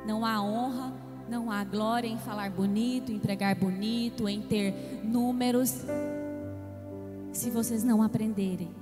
Não 0.07 0.25
há 0.25 0.41
honra, 0.41 0.91
não 1.29 1.51
há 1.51 1.63
glória 1.63 2.07
em 2.07 2.17
falar 2.17 2.49
bonito, 2.49 3.11
em 3.11 3.19
pregar 3.19 3.55
bonito, 3.55 4.27
em 4.27 4.41
ter 4.41 4.73
números. 5.03 5.85
Se 7.31 7.51
vocês 7.51 7.83
não 7.83 8.01
aprenderem 8.01 8.73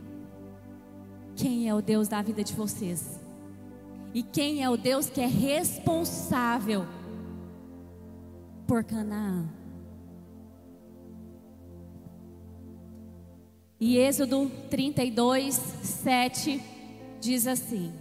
quem 1.36 1.68
é 1.68 1.74
o 1.74 1.82
Deus 1.82 2.08
da 2.08 2.22
vida 2.22 2.44
de 2.44 2.54
vocês 2.54 3.20
e 4.14 4.22
quem 4.22 4.64
é 4.64 4.70
o 4.70 4.78
Deus 4.78 5.10
que 5.10 5.20
é 5.20 5.26
responsável 5.26 6.86
por 8.68 8.84
Canaã. 8.84 9.50
E 13.80 13.98
Êxodo 13.98 14.50
32, 14.70 15.56
7 15.56 16.62
diz 17.20 17.48
assim: 17.48 17.92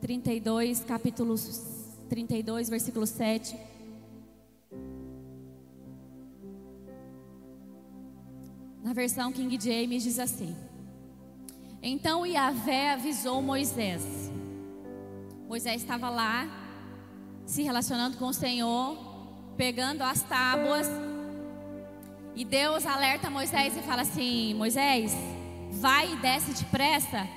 32, 0.00 0.84
capítulo 0.84 1.34
32, 2.08 2.70
versículo 2.70 3.06
7. 3.06 3.56
Na 8.82 8.92
versão 8.92 9.32
King 9.32 9.58
James 9.60 10.02
diz 10.02 10.18
assim: 10.18 10.56
Então 11.82 12.24
Yahvé 12.24 12.92
avisou 12.92 13.42
Moisés. 13.42 14.30
Moisés 15.48 15.82
estava 15.82 16.08
lá, 16.08 16.48
se 17.44 17.62
relacionando 17.62 18.16
com 18.16 18.26
o 18.26 18.32
Senhor, 18.32 18.96
pegando 19.56 20.02
as 20.02 20.22
tábuas 20.22 20.88
e 22.34 22.44
Deus 22.44 22.86
alerta 22.86 23.28
Moisés 23.28 23.76
e 23.76 23.82
fala 23.82 24.02
assim: 24.02 24.54
Moisés, 24.54 25.12
vai 25.70 26.12
e 26.12 26.16
desce 26.16 26.64
depressa, 26.64 27.28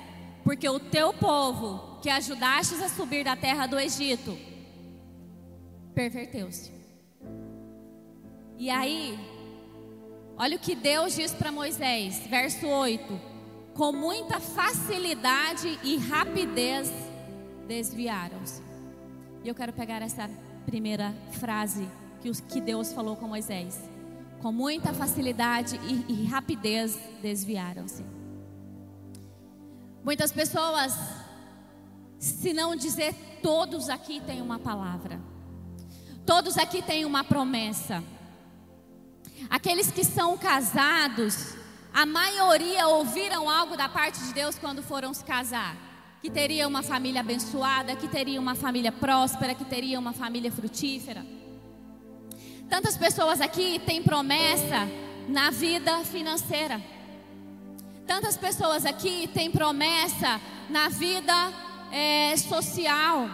porque 0.42 0.68
o 0.68 0.80
teu 0.80 1.12
povo 1.12 1.98
que 2.00 2.08
ajudastes 2.08 2.80
a 2.82 2.88
subir 2.88 3.24
da 3.24 3.36
terra 3.36 3.66
do 3.66 3.78
Egito 3.78 4.38
perverteu-se. 5.94 6.70
E 8.58 8.70
aí, 8.70 9.18
olha 10.38 10.56
o 10.56 10.60
que 10.60 10.74
Deus 10.74 11.14
diz 11.14 11.34
para 11.34 11.52
Moisés, 11.52 12.26
verso 12.26 12.66
8: 12.66 13.35
Com 13.76 13.92
muita 13.92 14.40
facilidade 14.40 15.78
e 15.82 15.96
rapidez 15.98 16.90
desviaram-se. 17.68 18.62
E 19.44 19.48
eu 19.48 19.54
quero 19.54 19.72
pegar 19.72 20.00
essa 20.02 20.30
primeira 20.64 21.14
frase 21.32 21.86
que, 22.48 22.60
Deus 22.60 22.92
falou 22.92 23.16
com 23.16 23.28
Moisés 23.28 23.78
com 24.40 24.52
muita 24.52 24.92
facilidade 24.92 25.76
e 26.08 26.24
rapidez 26.24 26.98
desviaram-se. 27.20 28.04
Muitas 30.04 30.30
pessoas, 30.30 30.96
se 32.18 32.52
não 32.52 32.76
dizer 32.76 33.14
todos 33.42 33.88
aqui 33.88 34.20
têm 34.20 34.40
uma 34.40 34.58
palavra, 34.58 35.20
todos 36.24 36.56
aqui 36.58 36.80
têm 36.80 37.04
uma 37.04 37.24
promessa. 37.24 38.04
Aqueles 39.50 39.90
que 39.90 40.04
são 40.04 40.38
casados, 40.38 41.56
a 41.96 42.04
maioria 42.04 42.86
ouviram 42.88 43.48
algo 43.48 43.74
da 43.74 43.88
parte 43.88 44.20
de 44.20 44.34
Deus 44.34 44.58
quando 44.58 44.82
foram 44.82 45.14
se 45.14 45.24
casar. 45.24 45.74
Que 46.20 46.28
teria 46.28 46.68
uma 46.68 46.82
família 46.82 47.22
abençoada, 47.22 47.96
que 47.96 48.06
teria 48.06 48.38
uma 48.38 48.54
família 48.54 48.92
próspera, 48.92 49.54
que 49.54 49.64
teria 49.64 49.98
uma 49.98 50.12
família 50.12 50.52
frutífera. 50.52 51.24
Tantas 52.68 52.98
pessoas 52.98 53.40
aqui 53.40 53.78
têm 53.78 54.02
promessa 54.02 54.86
na 55.26 55.50
vida 55.50 56.04
financeira. 56.04 56.82
Tantas 58.06 58.36
pessoas 58.36 58.84
aqui 58.84 59.26
têm 59.32 59.50
promessa 59.50 60.38
na 60.68 60.90
vida 60.90 61.50
é, 61.90 62.36
social. 62.36 63.30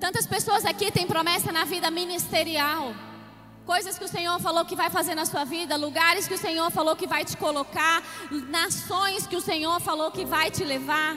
Tantas 0.00 0.26
pessoas 0.26 0.64
aqui 0.64 0.90
têm 0.90 1.06
promessa 1.06 1.52
na 1.52 1.64
vida 1.64 1.92
ministerial. 1.92 2.92
Coisas 3.64 3.98
que 3.98 4.04
o 4.04 4.08
Senhor 4.08 4.40
falou 4.40 4.64
que 4.64 4.74
vai 4.74 4.90
fazer 4.90 5.14
na 5.14 5.24
sua 5.24 5.44
vida, 5.44 5.76
lugares 5.76 6.26
que 6.26 6.34
o 6.34 6.38
Senhor 6.38 6.70
falou 6.70 6.96
que 6.96 7.06
vai 7.06 7.24
te 7.24 7.36
colocar, 7.36 8.02
nações 8.48 9.26
que 9.26 9.36
o 9.36 9.40
Senhor 9.40 9.80
falou 9.80 10.10
que 10.10 10.24
vai 10.24 10.50
te 10.50 10.64
levar. 10.64 11.16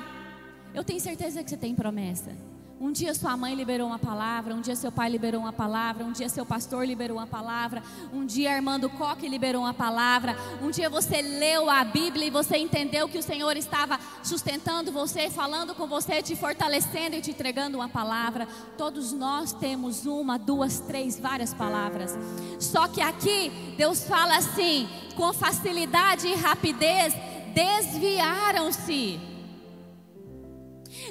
Eu 0.73 0.83
tenho 0.83 0.99
certeza 0.99 1.43
que 1.43 1.49
você 1.49 1.57
tem 1.57 1.73
promessa. 1.73 2.52
Um 2.79 2.91
dia 2.91 3.13
sua 3.13 3.37
mãe 3.37 3.55
liberou 3.55 3.87
uma 3.87 3.99
palavra, 3.99 4.53
um 4.53 4.59
dia 4.59 4.75
seu 4.75 4.91
pai 4.91 5.09
liberou 5.09 5.41
uma 5.41 5.53
palavra, 5.53 6.03
um 6.03 6.11
dia 6.11 6.27
seu 6.27 6.45
pastor 6.45 6.85
liberou 6.85 7.17
uma 7.17 7.27
palavra, 7.27 7.81
um 8.11 8.25
dia 8.25 8.53
Armando 8.53 8.89
Coque 8.89 9.27
liberou 9.27 9.61
uma 9.61 9.73
palavra, 9.73 10.35
um 10.61 10.69
dia 10.69 10.89
você 10.89 11.21
leu 11.21 11.69
a 11.69 11.83
Bíblia 11.83 12.27
e 12.27 12.29
você 12.29 12.57
entendeu 12.57 13.07
que 13.07 13.17
o 13.17 13.23
Senhor 13.23 13.55
estava 13.55 13.99
sustentando 14.21 14.91
você, 14.91 15.29
falando 15.29 15.73
com 15.73 15.87
você, 15.87 16.21
te 16.21 16.35
fortalecendo 16.35 17.15
e 17.15 17.21
te 17.21 17.31
entregando 17.31 17.77
uma 17.77 17.87
palavra. 17.87 18.47
Todos 18.77 19.13
nós 19.13 19.53
temos 19.53 20.05
uma, 20.05 20.37
duas, 20.37 20.79
três, 20.79 21.19
várias 21.19 21.53
palavras. 21.53 22.17
Só 22.59 22.87
que 22.87 23.01
aqui 23.01 23.51
Deus 23.77 24.03
fala 24.03 24.35
assim, 24.37 24.89
com 25.15 25.31
facilidade 25.31 26.27
e 26.27 26.35
rapidez, 26.35 27.13
desviaram-se 27.53 29.32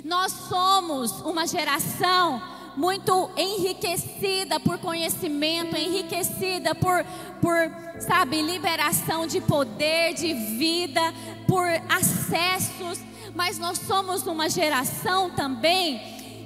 nós 0.04 0.32
somos 0.32 1.20
uma 1.20 1.46
geração 1.46 2.40
muito 2.76 3.30
enriquecida 3.37 4.58
por 4.58 4.78
conhecimento, 4.78 5.76
enriquecida 5.76 6.75
por, 6.75 7.04
por, 7.40 8.00
sabe, 8.00 8.40
liberação 8.42 9.26
de 9.26 9.40
poder, 9.40 10.14
de 10.14 10.32
vida, 10.32 11.00
por 11.46 11.66
acessos, 11.88 12.99
mas 13.34 13.58
nós 13.58 13.78
somos 13.78 14.26
uma 14.26 14.49
geração 14.49 15.30
também 15.30 16.00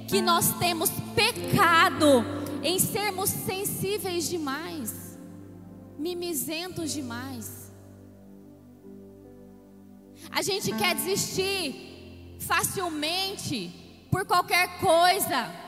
que 0.07 0.21
nós 0.21 0.51
temos 0.57 0.89
pecado 1.15 2.25
em 2.63 2.79
sermos 2.79 3.29
sensíveis 3.29 4.29
demais, 4.29 5.17
mimizentos 5.97 6.91
demais. 6.91 7.71
A 10.31 10.41
gente 10.41 10.71
quer 10.73 10.95
desistir 10.95 11.96
facilmente 12.39 13.71
por 14.11 14.25
qualquer 14.25 14.79
coisa. 14.79 15.67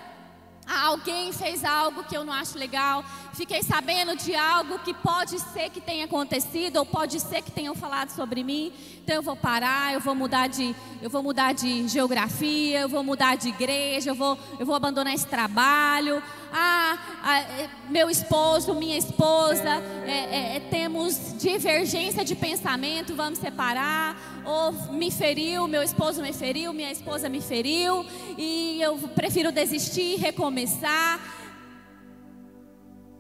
Ah, 0.72 0.86
alguém 0.86 1.34
fez 1.34 1.66
algo 1.66 2.04
que 2.04 2.16
eu 2.16 2.24
não 2.24 2.32
acho 2.32 2.56
legal, 2.56 3.04
fiquei 3.34 3.64
sabendo 3.64 4.16
de 4.16 4.36
algo 4.36 4.78
que 4.78 4.94
pode 4.94 5.40
ser 5.40 5.72
que 5.72 5.82
tenha 5.82 6.06
acontecido 6.06 6.78
ou 6.78 6.86
pode 6.86 7.20
ser 7.20 7.42
que 7.42 7.50
tenham 7.50 7.74
falado 7.74 8.12
sobre 8.12 8.44
mim. 8.44 8.72
Então 9.04 9.16
eu 9.16 9.24
vou 9.24 9.36
parar, 9.36 9.96
eu 9.96 10.00
vou 10.00 10.14
mudar 10.14 10.46
de, 10.46 10.76
eu 11.02 11.10
vou 11.10 11.24
mudar 11.24 11.54
de 11.54 11.88
geografia, 11.88 12.82
eu 12.82 12.88
vou 12.88 13.04
mudar 13.04 13.36
de 13.36 13.50
igreja, 13.50 14.12
eu 14.12 14.16
vou, 14.16 14.38
eu 14.60 14.66
vou 14.66 14.76
abandonar 14.76 15.12
esse 15.12 15.26
trabalho. 15.26 16.22
Ah, 16.52 16.98
ah 17.22 17.40
é, 17.40 17.70
meu 17.90 18.10
esposo, 18.10 18.74
minha 18.76 18.98
esposa, 18.98 19.70
é, 20.06 20.12
é, 20.12 20.56
é, 20.56 20.60
temos 20.60 21.36
divergência 21.38 22.24
de 22.24 22.36
pensamento, 22.36 23.16
vamos 23.16 23.40
separar. 23.40 24.16
Ou 24.46 24.72
me 24.94 25.12
feriu, 25.12 25.68
meu 25.68 25.84
esposo 25.84 26.22
me 26.22 26.34
feriu, 26.34 26.74
minha 26.74 26.92
esposa 26.92 27.30
me 27.30 27.42
feriu, 27.42 28.06
e 28.38 28.82
eu 28.82 28.98
prefiro 29.10 29.52
desistir, 29.52 30.18
recomeçar 30.18 31.20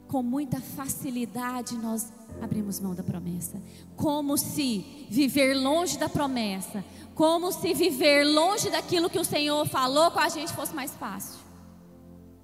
com 0.08 0.24
muita 0.24 0.60
facilidade 0.60 1.76
nós 1.76 2.12
abrimos 2.42 2.80
mão 2.80 2.96
da 2.96 3.04
promessa. 3.04 3.62
Como 3.96 4.38
se 4.38 5.08
viver 5.10 5.54
longe 5.54 5.98
da 5.98 6.10
promessa, 6.10 6.84
como 7.13 7.52
se 7.52 7.74
viver 7.74 8.24
longe 8.24 8.70
daquilo 8.70 9.10
que 9.10 9.20
o 9.20 9.26
Senhor 9.26 9.68
falou 9.68 10.10
com 10.10 10.20
a 10.20 10.30
gente 10.30 10.52
fosse 10.54 10.74
mais 10.74 10.92
fácil. 10.96 11.49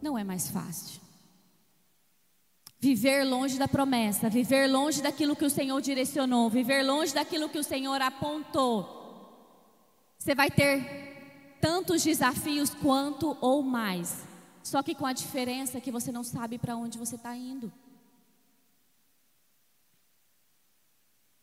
Não 0.06 0.16
é 0.16 0.24
mais 0.24 0.52
fácil. 0.52 1.02
Viver 2.80 3.24
longe 3.24 3.58
da 3.58 3.68
promessa, 3.68 4.30
viver 4.30 4.68
longe 4.68 5.02
daquilo 5.02 5.36
que 5.36 5.46
o 5.46 5.50
Senhor 5.50 5.82
direcionou, 5.82 6.48
viver 6.48 6.84
longe 6.84 7.12
daquilo 7.12 7.50
que 7.50 7.58
o 7.58 7.64
Senhor 7.64 8.00
apontou. 8.00 8.78
Você 10.20 10.36
vai 10.36 10.52
ter 10.52 11.58
tantos 11.60 12.04
desafios 12.04 12.70
quanto 12.70 13.36
ou 13.42 13.64
mais 13.64 14.24
só 14.62 14.84
que 14.84 14.96
com 14.96 15.08
a 15.08 15.14
diferença 15.14 15.82
que 15.82 15.92
você 15.92 16.12
não 16.12 16.24
sabe 16.24 16.58
para 16.58 16.76
onde 16.76 16.98
você 16.98 17.16
está 17.16 17.36
indo. 17.36 17.72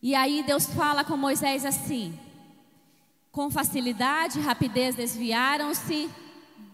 E 0.00 0.14
aí 0.14 0.44
Deus 0.44 0.66
fala 0.66 1.04
com 1.04 1.16
Moisés 1.16 1.64
assim: 1.64 2.18
com 3.32 3.48
facilidade 3.48 4.40
rapidez 4.40 4.96
desviaram-se 4.96 6.10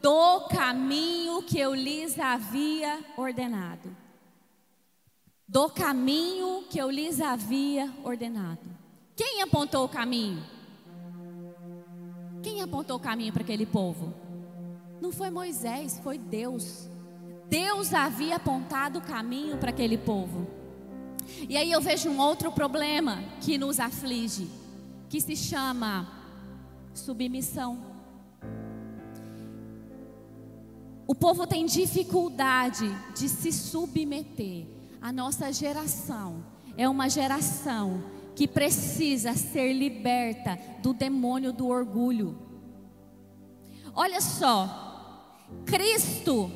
do 0.00 0.40
caminho 0.48 1.42
que 1.42 1.58
eu 1.58 1.74
lhes 1.74 2.18
havia 2.18 3.04
ordenado. 3.16 3.96
Do 5.46 5.68
caminho 5.70 6.64
que 6.68 6.78
eu 6.78 6.90
lhes 6.90 7.20
havia 7.20 7.92
ordenado. 8.04 8.60
Quem 9.16 9.42
apontou 9.42 9.84
o 9.84 9.88
caminho? 9.88 10.42
Quem 12.42 12.62
apontou 12.62 12.96
o 12.96 13.00
caminho 13.00 13.32
para 13.32 13.42
aquele 13.42 13.66
povo? 13.66 14.14
Não 15.00 15.10
foi 15.10 15.30
Moisés, 15.30 15.98
foi 16.02 16.18
Deus. 16.18 16.88
Deus 17.48 17.94
havia 17.94 18.36
apontado 18.36 18.98
o 18.98 19.02
caminho 19.02 19.56
para 19.56 19.70
aquele 19.70 19.96
povo. 19.96 20.46
E 21.48 21.56
aí 21.56 21.70
eu 21.70 21.80
vejo 21.80 22.08
um 22.08 22.20
outro 22.20 22.50
problema 22.52 23.22
que 23.40 23.58
nos 23.58 23.80
aflige, 23.80 24.48
que 25.08 25.20
se 25.20 25.36
chama 25.36 26.08
submissão. 26.94 27.97
O 31.08 31.14
povo 31.14 31.46
tem 31.46 31.64
dificuldade 31.64 32.86
de 33.16 33.30
se 33.30 33.50
submeter. 33.50 34.66
A 35.00 35.10
nossa 35.10 35.50
geração 35.50 36.44
é 36.76 36.86
uma 36.86 37.08
geração 37.08 38.04
que 38.36 38.46
precisa 38.46 39.32
ser 39.32 39.72
liberta 39.72 40.58
do 40.82 40.92
demônio 40.92 41.50
do 41.50 41.66
orgulho. 41.66 42.38
Olha 43.94 44.20
só, 44.20 45.46
Cristo 45.64 46.52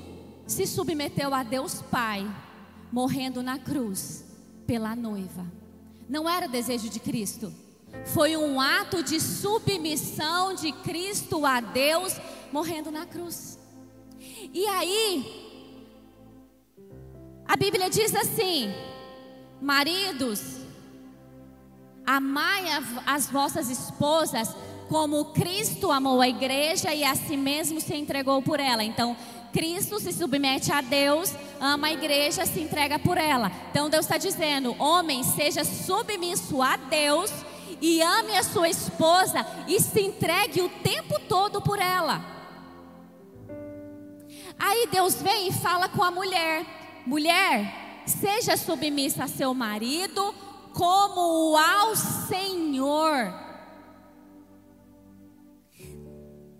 se 0.46 0.66
submeteu 0.66 1.32
a 1.32 1.42
Deus 1.42 1.80
Pai, 1.90 2.30
morrendo 2.92 3.42
na 3.42 3.58
cruz 3.58 4.22
pela 4.66 4.94
noiva. 4.94 5.50
Não 6.06 6.28
era 6.28 6.46
desejo 6.46 6.90
de 6.90 7.00
Cristo, 7.00 7.50
foi 8.04 8.36
um 8.36 8.60
ato 8.60 9.02
de 9.02 9.18
submissão 9.18 10.54
de 10.54 10.72
Cristo 10.72 11.46
a 11.46 11.58
Deus, 11.58 12.14
morrendo 12.52 12.90
na 12.90 13.06
cruz. 13.06 13.61
E 14.52 14.66
aí, 14.66 15.42
a 17.46 17.56
Bíblia 17.56 17.90
diz 17.90 18.14
assim: 18.14 18.72
maridos, 19.60 20.58
amai 22.06 22.64
as 23.06 23.28
vossas 23.30 23.68
esposas 23.68 24.54
como 24.88 25.26
Cristo 25.26 25.90
amou 25.90 26.20
a 26.20 26.28
igreja 26.28 26.94
e 26.94 27.04
a 27.04 27.14
si 27.14 27.36
mesmo 27.36 27.80
se 27.80 27.94
entregou 27.94 28.42
por 28.42 28.60
ela. 28.60 28.82
Então, 28.82 29.16
Cristo 29.52 30.00
se 30.00 30.12
submete 30.12 30.72
a 30.72 30.80
Deus, 30.80 31.32
ama 31.60 31.88
a 31.88 31.92
igreja, 31.92 32.44
se 32.46 32.60
entrega 32.60 32.98
por 32.98 33.16
ela. 33.16 33.52
Então, 33.70 33.88
Deus 33.88 34.04
está 34.04 34.18
dizendo: 34.18 34.74
homem, 34.78 35.22
seja 35.22 35.64
submisso 35.64 36.60
a 36.62 36.76
Deus 36.76 37.30
e 37.80 38.00
ame 38.02 38.36
a 38.36 38.42
sua 38.42 38.68
esposa 38.68 39.46
e 39.66 39.80
se 39.80 40.00
entregue 40.00 40.62
o 40.62 40.68
tempo 40.68 41.18
todo 41.28 41.60
por 41.60 41.78
ela. 41.78 42.31
Aí 44.64 44.86
Deus 44.86 45.20
vem 45.20 45.48
e 45.48 45.52
fala 45.52 45.88
com 45.88 46.04
a 46.04 46.10
mulher: 46.12 46.64
mulher, 47.04 48.04
seja 48.06 48.56
submissa 48.56 49.24
a 49.24 49.28
seu 49.28 49.52
marido 49.52 50.32
como 50.72 51.56
ao 51.56 51.96
Senhor. 51.96 53.34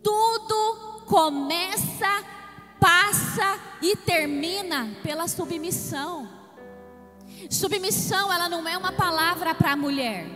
Tudo 0.03 1.05
começa, 1.07 2.25
passa 2.81 3.61
e 3.81 3.95
termina 3.95 4.97
pela 5.05 5.29
submissão. 5.29 6.29
Submissão, 7.49 8.33
ela 8.33 8.49
não 8.49 8.67
é 8.67 8.77
uma 8.77 8.93
palavra 8.93 9.55
para 9.55 9.73
a 9.73 9.77
mulher. 9.77 10.27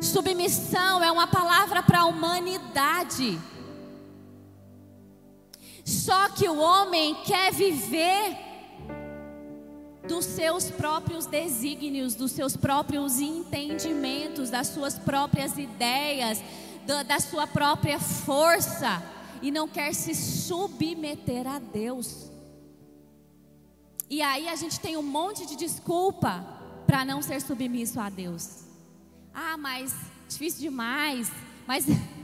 Submissão 0.00 1.02
é 1.02 1.10
uma 1.10 1.26
palavra 1.26 1.82
para 1.82 2.02
a 2.02 2.04
humanidade. 2.06 3.36
Só 5.86 6.28
que 6.30 6.48
o 6.48 6.58
homem 6.58 7.14
quer 7.22 7.52
viver 7.52 8.36
dos 10.08 10.24
seus 10.24 10.68
próprios 10.68 11.26
desígnios, 11.26 12.16
dos 12.16 12.32
seus 12.32 12.56
próprios 12.56 13.20
entendimentos, 13.20 14.50
das 14.50 14.66
suas 14.66 14.98
próprias 14.98 15.56
ideias, 15.56 16.42
da, 16.84 17.04
da 17.04 17.20
sua 17.20 17.46
própria 17.46 18.00
força 18.00 19.00
e 19.40 19.52
não 19.52 19.68
quer 19.68 19.94
se 19.94 20.12
submeter 20.12 21.46
a 21.46 21.60
Deus. 21.60 22.32
E 24.10 24.20
aí 24.20 24.48
a 24.48 24.56
gente 24.56 24.80
tem 24.80 24.96
um 24.96 25.02
monte 25.04 25.46
de 25.46 25.54
desculpa 25.54 26.44
para 26.84 27.04
não 27.04 27.22
ser 27.22 27.40
submisso 27.40 28.00
a 28.00 28.08
Deus. 28.08 28.64
Ah, 29.32 29.56
mas 29.56 29.94
difícil 30.28 30.62
demais. 30.62 31.30
Mas 31.64 31.84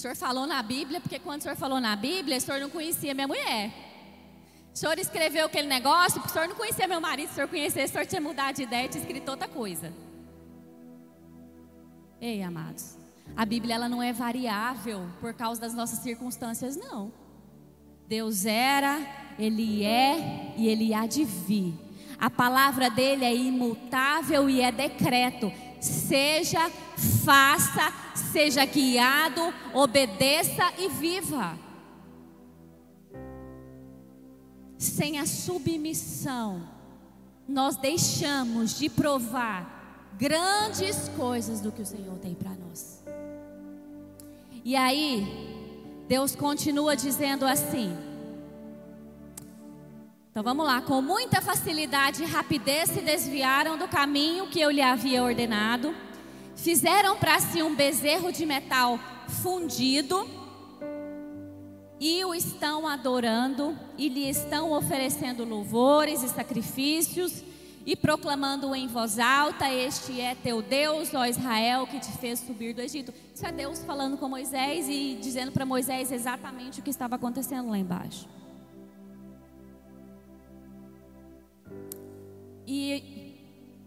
o 0.00 0.02
senhor 0.02 0.16
falou 0.16 0.46
na 0.46 0.62
Bíblia, 0.62 0.98
porque 0.98 1.18
quando 1.18 1.40
o 1.40 1.42
senhor 1.42 1.56
falou 1.56 1.78
na 1.78 1.94
Bíblia, 1.94 2.38
o 2.38 2.40
senhor 2.40 2.58
não 2.58 2.70
conhecia 2.70 3.12
minha 3.12 3.28
mulher. 3.28 3.70
O 4.72 4.78
senhor 4.78 4.98
escreveu 4.98 5.44
aquele 5.44 5.68
negócio, 5.68 6.14
porque 6.14 6.30
o 6.30 6.32
senhor 6.32 6.48
não 6.48 6.56
conhecia 6.56 6.88
meu 6.88 7.02
marido, 7.02 7.28
se 7.28 7.32
o 7.32 7.34
senhor 7.34 7.48
conhecesse, 7.48 7.90
o 7.90 7.92
senhor 7.92 8.06
tinha 8.06 8.20
mudado 8.20 8.56
de 8.56 8.62
ideia 8.62 8.86
e 8.86 8.88
tinha 8.88 9.02
escrito 9.02 9.28
outra 9.28 9.46
coisa. 9.46 9.92
Ei, 12.18 12.42
amados, 12.42 12.96
a 13.36 13.44
Bíblia 13.44 13.74
ela 13.74 13.90
não 13.90 14.02
é 14.02 14.10
variável 14.10 15.06
por 15.20 15.34
causa 15.34 15.60
das 15.60 15.74
nossas 15.74 15.98
circunstâncias, 15.98 16.76
não. 16.76 17.12
Deus 18.08 18.46
era, 18.46 19.06
Ele 19.38 19.84
é 19.84 20.54
e 20.56 20.66
Ele 20.66 20.94
há 20.94 21.06
de 21.06 21.24
vir. 21.24 21.74
A 22.18 22.30
palavra 22.30 22.88
dele 22.88 23.26
é 23.26 23.34
imutável 23.34 24.48
e 24.48 24.62
é 24.62 24.72
decreto. 24.72 25.52
Seja, 25.80 26.70
faça, 27.24 27.92
seja 28.32 28.64
guiado, 28.64 29.52
obedeça 29.72 30.72
e 30.78 30.88
viva. 30.88 31.58
Sem 34.76 35.18
a 35.18 35.26
submissão, 35.26 36.68
nós 37.48 37.76
deixamos 37.76 38.78
de 38.78 38.88
provar 38.88 40.12
grandes 40.18 41.08
coisas 41.16 41.60
do 41.60 41.72
que 41.72 41.82
o 41.82 41.86
Senhor 41.86 42.18
tem 42.18 42.34
para 42.34 42.50
nós. 42.50 43.02
E 44.62 44.76
aí, 44.76 45.26
Deus 46.06 46.34
continua 46.34 46.94
dizendo 46.94 47.46
assim: 47.46 47.96
então 50.30 50.44
vamos 50.44 50.64
lá, 50.64 50.80
com 50.80 51.02
muita 51.02 51.40
facilidade 51.40 52.22
e 52.22 52.26
rapidez 52.26 52.90
se 52.90 53.00
desviaram 53.00 53.76
do 53.76 53.88
caminho 53.88 54.46
que 54.46 54.60
eu 54.60 54.70
lhe 54.70 54.80
havia 54.80 55.24
ordenado, 55.24 55.92
fizeram 56.54 57.16
para 57.16 57.40
si 57.40 57.60
um 57.64 57.74
bezerro 57.74 58.30
de 58.32 58.46
metal 58.46 58.96
fundido 59.42 60.24
e 61.98 62.24
o 62.24 62.32
estão 62.32 62.86
adorando 62.86 63.76
e 63.98 64.08
lhe 64.08 64.28
estão 64.28 64.72
oferecendo 64.72 65.44
louvores 65.44 66.22
e 66.22 66.28
sacrifícios 66.28 67.42
e 67.84 67.96
proclamando 67.96 68.72
em 68.72 68.86
voz 68.86 69.18
alta: 69.18 69.72
Este 69.72 70.20
é 70.20 70.36
teu 70.36 70.62
Deus, 70.62 71.12
ó 71.12 71.26
Israel, 71.26 71.88
que 71.88 71.98
te 71.98 72.12
fez 72.18 72.38
subir 72.38 72.72
do 72.72 72.80
Egito. 72.80 73.12
Isso 73.34 73.44
é 73.44 73.50
Deus 73.50 73.80
falando 73.80 74.16
com 74.16 74.28
Moisés 74.28 74.88
e 74.88 75.18
dizendo 75.20 75.50
para 75.50 75.66
Moisés 75.66 76.12
exatamente 76.12 76.78
o 76.78 76.82
que 76.84 76.90
estava 76.90 77.16
acontecendo 77.16 77.68
lá 77.68 77.76
embaixo. 77.76 78.39
E 82.72 83.34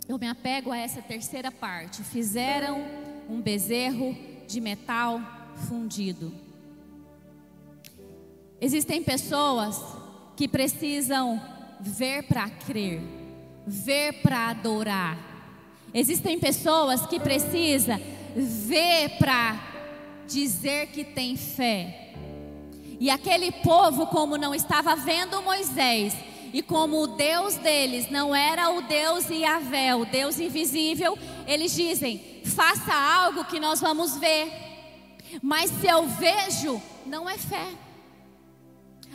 eu 0.10 0.20
me 0.20 0.28
apego 0.28 0.70
a 0.70 0.78
essa 0.78 1.02
terceira 1.02 1.50
parte. 1.50 2.04
Fizeram 2.04 2.86
um 3.30 3.40
bezerro 3.40 4.14
de 4.46 4.60
metal 4.60 5.22
fundido. 5.70 6.34
Existem 8.60 9.02
pessoas 9.02 9.82
que 10.36 10.50
precisam 10.50 11.42
ver 11.80 12.24
para 12.24 12.50
crer, 12.50 13.00
ver 13.66 14.22
para 14.22 14.50
adorar. 14.50 15.18
Existem 15.94 16.38
pessoas 16.38 17.06
que 17.06 17.22
precisam 17.22 17.98
ver 18.36 19.18
para 19.18 19.62
dizer 20.28 20.88
que 20.88 21.06
tem 21.06 21.38
fé. 21.38 22.14
E 23.00 23.10
aquele 23.10 23.50
povo, 23.50 24.08
como 24.08 24.38
não 24.38 24.54
estava 24.54 24.94
vendo 24.94 25.42
Moisés, 25.42 26.33
e 26.54 26.62
como 26.62 27.02
o 27.02 27.08
Deus 27.08 27.56
deles 27.56 28.12
não 28.12 28.34
era 28.34 28.70
o 28.70 28.84
Deus 28.84 29.28
Yahvé, 29.28 29.96
o 29.96 30.06
Deus 30.06 30.40
invisível, 30.40 31.18
eles 31.48 31.74
dizem: 31.74 32.42
faça 32.46 32.94
algo 32.94 33.44
que 33.46 33.60
nós 33.60 33.82
vamos 33.82 34.16
ver. 34.18 34.54
Mas 35.42 35.72
se 35.72 35.88
eu 35.88 36.08
vejo, 36.08 36.80
não 37.08 37.28
é 37.28 37.40
fé. 37.40 37.74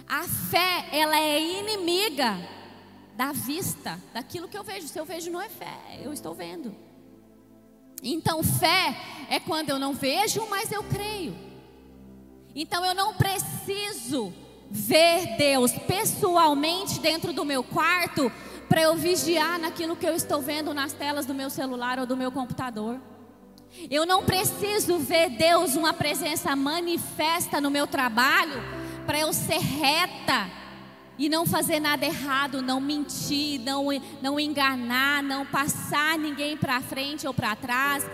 A 0.09 0.25
fé, 0.25 0.89
ela 0.91 1.17
é 1.17 1.41
inimiga 1.41 2.37
da 3.15 3.31
vista, 3.31 4.03
daquilo 4.13 4.49
que 4.49 4.59
eu 4.59 4.65
vejo. 4.65 4.89
Se 4.89 4.99
eu 4.99 5.05
vejo, 5.05 5.31
não 5.31 5.41
é 5.41 5.49
fé, 5.49 6.01
eu 6.03 6.13
estou 6.13 6.35
vendo. 6.35 6.75
Então, 8.03 8.43
fé 8.43 8.97
é 9.31 9.39
quando 9.39 9.71
eu 9.71 9.79
não 9.79 9.93
vejo, 9.93 10.45
mas 10.49 10.73
eu 10.73 10.83
creio. 10.83 11.37
Então, 12.53 12.85
eu 12.85 12.95
não 12.95 13.15
preciso 13.15 14.33
ver 14.71 15.37
Deus 15.37 15.73
pessoalmente 15.73 17.01
dentro 17.01 17.33
do 17.33 17.45
meu 17.45 17.63
quarto 17.63 18.31
para 18.69 18.83
eu 18.83 18.95
vigiar 18.97 19.59
naquilo 19.59 19.97
que 19.97 20.07
eu 20.07 20.15
estou 20.15 20.43
vendo 20.43 20.75
nas 20.75 20.93
telas 20.93 21.25
do 21.25 21.35
meu 21.35 21.49
celular 21.49 21.99
ou 21.99 22.07
do 22.07 22.17
meu 22.17 22.31
computador. 22.31 23.01
Eu 23.91 24.05
não 24.05 24.23
preciso 24.25 24.99
ver 24.99 25.31
Deus, 25.31 25.75
uma 25.75 25.93
presença 25.93 26.55
manifesta 26.55 27.61
no 27.61 27.71
meu 27.71 27.87
trabalho, 27.87 28.61
para 29.07 29.21
eu 29.21 29.33
ser 29.33 29.59
reta 29.59 30.51
e 31.19 31.29
não 31.29 31.47
fazer 31.47 31.81
nada 31.81 32.05
errado, 32.05 32.63
não 32.63 32.81
mentir, 32.81 33.61
não, 33.61 33.87
não 34.21 34.39
enganar, 34.39 35.23
não 35.23 35.47
passar 35.47 36.19
ninguém 36.19 36.57
para 36.57 36.81
frente 36.81 37.27
ou 37.27 37.33
para 37.33 37.57
trás. 37.57 38.05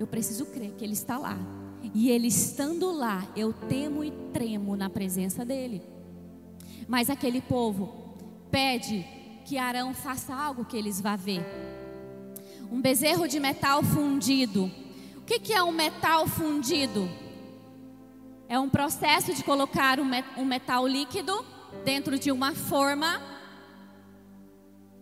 Eu 0.00 0.06
preciso 0.06 0.46
crer 0.46 0.72
que 0.72 0.84
Ele 0.84 0.94
está 0.94 1.18
lá 1.18 1.55
e 1.94 2.10
ele 2.10 2.28
estando 2.28 2.90
lá, 2.90 3.26
eu 3.36 3.52
temo 3.52 4.04
e 4.04 4.10
tremo 4.32 4.76
na 4.76 4.88
presença 4.90 5.44
dele. 5.44 5.82
Mas 6.88 7.10
aquele 7.10 7.40
povo 7.40 8.16
pede 8.50 9.04
que 9.44 9.58
Arão 9.58 9.94
faça 9.94 10.34
algo 10.34 10.64
que 10.64 10.76
eles 10.76 11.00
vá 11.00 11.16
ver. 11.16 11.44
Um 12.70 12.80
bezerro 12.80 13.28
de 13.28 13.38
metal 13.38 13.82
fundido. 13.82 14.70
O 15.16 15.22
que, 15.22 15.38
que 15.38 15.52
é 15.52 15.62
um 15.62 15.72
metal 15.72 16.26
fundido? 16.26 17.08
É 18.48 18.58
um 18.58 18.68
processo 18.68 19.34
de 19.34 19.42
colocar 19.42 19.98
um 20.00 20.44
metal 20.44 20.86
líquido 20.86 21.44
dentro 21.84 22.18
de 22.18 22.30
uma 22.30 22.54
forma, 22.54 23.20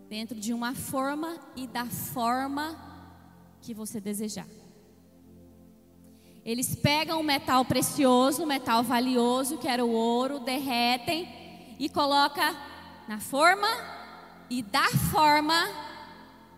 dentro 0.08 0.38
de 0.38 0.52
uma 0.52 0.74
forma 0.74 1.36
e 1.54 1.66
da 1.66 1.86
forma 1.86 2.76
que 3.60 3.74
você 3.74 4.00
desejar. 4.00 4.46
Eles 6.44 6.74
pegam 6.74 7.20
o 7.20 7.24
metal 7.24 7.64
precioso, 7.64 8.42
o 8.42 8.46
metal 8.46 8.82
valioso, 8.82 9.56
que 9.56 9.66
era 9.66 9.82
o 9.82 9.90
ouro, 9.90 10.40
derretem 10.40 11.26
e 11.78 11.88
coloca 11.88 12.54
na 13.08 13.18
forma 13.18 13.66
e 14.50 14.62
da 14.62 14.88
forma 15.10 15.54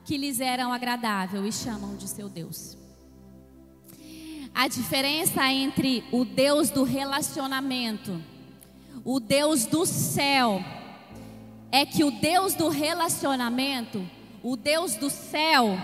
que 0.04 0.16
lhes 0.16 0.40
eram 0.40 0.72
agradável 0.72 1.46
e 1.46 1.52
chamam 1.52 1.96
de 1.96 2.08
seu 2.08 2.28
Deus. 2.28 2.76
A 4.52 4.66
diferença 4.66 5.44
entre 5.52 6.02
o 6.10 6.24
Deus 6.24 6.70
do 6.70 6.82
relacionamento, 6.82 8.20
o 9.04 9.20
Deus 9.20 9.66
do 9.66 9.86
céu, 9.86 10.64
é 11.70 11.86
que 11.86 12.02
o 12.02 12.10
Deus 12.10 12.54
do 12.54 12.68
relacionamento, 12.68 14.04
o 14.42 14.56
Deus 14.56 14.96
do 14.96 15.10
céu, 15.10 15.78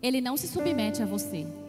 ele 0.00 0.20
não 0.20 0.36
se 0.36 0.46
submete 0.46 1.02
a 1.02 1.06
você. 1.06 1.65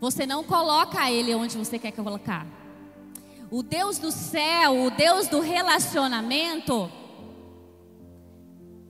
Você 0.00 0.26
não 0.26 0.44
coloca 0.44 1.10
ele 1.10 1.34
onde 1.34 1.56
você 1.56 1.78
quer 1.78 1.92
colocar. 1.92 2.46
O 3.50 3.62
Deus 3.62 3.98
do 3.98 4.12
céu, 4.12 4.84
o 4.84 4.90
Deus 4.90 5.26
do 5.26 5.40
relacionamento, 5.40 6.90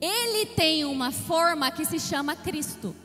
ele 0.01 0.45
tem 0.45 0.85
uma 0.85 1.11
forma 1.11 1.71
que 1.71 1.85
se 1.85 1.99
chama 1.99 2.35
Cristo. 2.35 2.95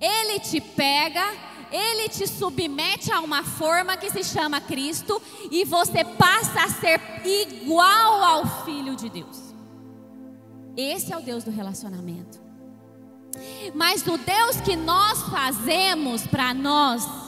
Ele 0.00 0.38
te 0.40 0.60
pega, 0.60 1.24
ele 1.70 2.08
te 2.08 2.26
submete 2.26 3.12
a 3.12 3.20
uma 3.20 3.42
forma 3.42 3.96
que 3.96 4.10
se 4.10 4.22
chama 4.24 4.60
Cristo 4.60 5.20
e 5.50 5.64
você 5.64 6.04
passa 6.04 6.62
a 6.62 6.68
ser 6.68 7.00
igual 7.24 8.22
ao 8.22 8.64
Filho 8.64 8.94
de 8.94 9.08
Deus. 9.08 9.54
Esse 10.76 11.12
é 11.12 11.16
o 11.16 11.22
Deus 11.22 11.44
do 11.44 11.50
relacionamento. 11.50 12.40
Mas 13.74 14.06
o 14.06 14.16
Deus 14.16 14.60
que 14.60 14.76
nós 14.76 15.22
fazemos 15.22 16.26
para 16.26 16.54
nós, 16.54 17.25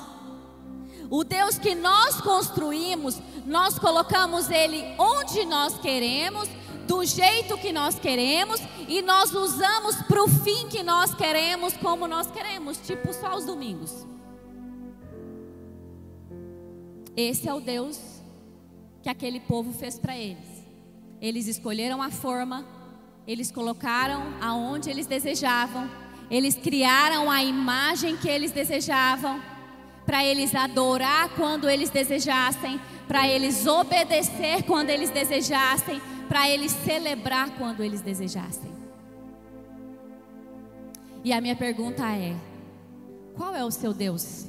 o 1.11 1.25
Deus 1.25 1.59
que 1.59 1.75
nós 1.75 2.21
construímos, 2.21 3.19
nós 3.47 3.79
colocamos 3.79 4.51
Ele 4.51 4.85
onde 4.99 5.45
nós 5.45 5.79
queremos, 5.79 6.49
do 6.87 7.05
jeito 7.05 7.59
que 7.59 7.73
nós 7.73 7.99
queremos, 7.99 8.61
e 8.89 9.03
nós 9.03 9.35
usamos 9.35 9.97
para 10.03 10.23
o 10.23 10.29
fim 10.29 10.69
que 10.69 10.83
nós 10.83 11.15
queremos, 11.15 11.77
como 11.77 12.09
nós 12.09 12.31
queremos, 12.31 12.79
tipo 12.79 13.13
só 13.13 13.37
os 13.37 13.45
domingos. 13.45 14.07
Esse 17.15 17.49
é 17.49 17.53
o 17.53 17.61
Deus 17.61 17.99
que 19.03 19.09
aquele 19.09 19.41
povo 19.41 19.73
fez 19.73 19.99
para 19.99 20.17
eles. 20.17 20.47
Eles 21.21 21.47
escolheram 21.47 22.01
a 22.01 22.11
forma, 22.11 22.65
Eles 23.27 23.51
colocaram 23.51 24.23
aonde 24.41 24.89
eles 24.89 25.07
desejavam, 25.07 25.91
eles 26.31 26.55
criaram 26.55 27.31
a 27.31 27.45
imagem 27.45 28.17
que 28.17 28.27
eles 28.27 28.53
desejavam, 28.53 29.39
para 30.09 30.25
eles 30.25 30.55
adorar 30.55 31.29
quando 31.37 31.69
eles 31.69 31.91
desejassem, 31.91 32.81
para 33.07 33.29
eles 33.29 33.67
obedecer 33.67 34.63
quando 34.63 34.89
eles 34.89 35.11
desejassem, 35.11 36.01
para 36.27 36.49
eles 36.49 36.73
celebrar 36.73 37.51
quando 37.59 37.85
eles 37.85 38.01
desejassem. 38.01 38.73
E 41.23 41.31
a 41.31 41.43
minha 41.43 41.55
pergunta 41.55 42.11
é: 42.11 42.35
qual 43.37 43.55
é 43.55 43.63
o 43.63 43.71
seu 43.71 43.93
Deus? 43.93 44.47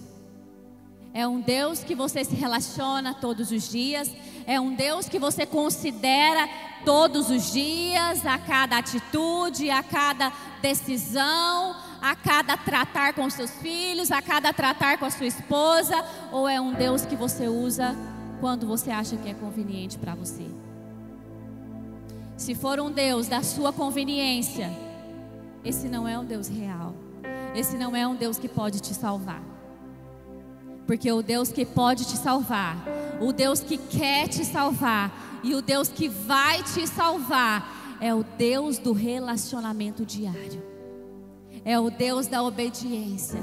É 1.14 1.28
um 1.28 1.42
Deus 1.42 1.84
que 1.84 1.94
você 1.94 2.24
se 2.24 2.36
relaciona 2.36 3.14
todos 3.14 3.52
os 3.52 3.70
dias, 3.70 4.10
é 4.50 4.60
um 4.60 4.74
Deus 4.74 5.08
que 5.08 5.20
você 5.20 5.46
considera 5.46 6.50
todos 6.84 7.30
os 7.30 7.54
dias, 7.54 8.26
a 8.26 8.40
cada 8.40 8.80
atitude, 8.80 9.70
a 9.70 9.84
cada 9.84 10.34
decisão, 10.60 11.76
a 12.02 12.16
cada 12.16 12.58
tratar 12.58 13.14
com 13.14 13.30
seus 13.30 13.52
filhos, 13.52 14.12
a 14.12 14.24
cada 14.24 14.52
tratar 14.52 14.98
com 14.98 15.06
a 15.06 15.12
sua 15.12 15.28
esposa, 15.28 16.04
ou 16.32 16.50
é 16.50 16.60
um 16.60 16.74
Deus 16.74 17.06
que 17.06 17.16
você 17.16 17.48
usa 17.48 17.96
quando 18.40 18.66
você 18.66 18.90
acha 18.90 19.16
que 19.18 19.30
é 19.30 19.36
conveniente 19.36 20.00
para 20.00 20.16
você? 20.16 20.48
Se 22.36 22.56
for 22.56 22.80
um 22.80 22.90
Deus 22.90 23.28
da 23.28 23.44
sua 23.44 23.72
conveniência, 23.72 24.76
esse 25.64 25.88
não 25.88 26.08
é 26.08 26.18
um 26.18 26.26
Deus 26.26 26.48
real. 26.48 26.96
Esse 27.54 27.78
não 27.78 27.96
é 27.96 28.08
um 28.08 28.16
Deus 28.16 28.40
que 28.40 28.50
pode 28.50 28.80
te 28.80 28.96
salvar. 28.96 29.49
Porque 30.90 31.12
o 31.12 31.22
Deus 31.22 31.52
que 31.52 31.68
pode 31.68 32.04
te 32.04 32.18
salvar, 32.18 32.76
o 33.22 33.32
Deus 33.32 33.60
que 33.60 33.78
quer 33.78 34.28
te 34.28 34.44
salvar 34.44 35.40
e 35.44 35.54
o 35.54 35.62
Deus 35.62 35.88
que 35.88 36.10
vai 36.10 36.64
te 36.64 36.88
salvar 36.88 37.98
é 38.02 38.12
o 38.12 38.24
Deus 38.24 38.80
do 38.80 38.92
relacionamento 38.92 40.04
diário. 40.04 40.64
É 41.64 41.80
o 41.80 41.92
Deus 41.92 42.26
da 42.26 42.42
obediência. 42.42 43.40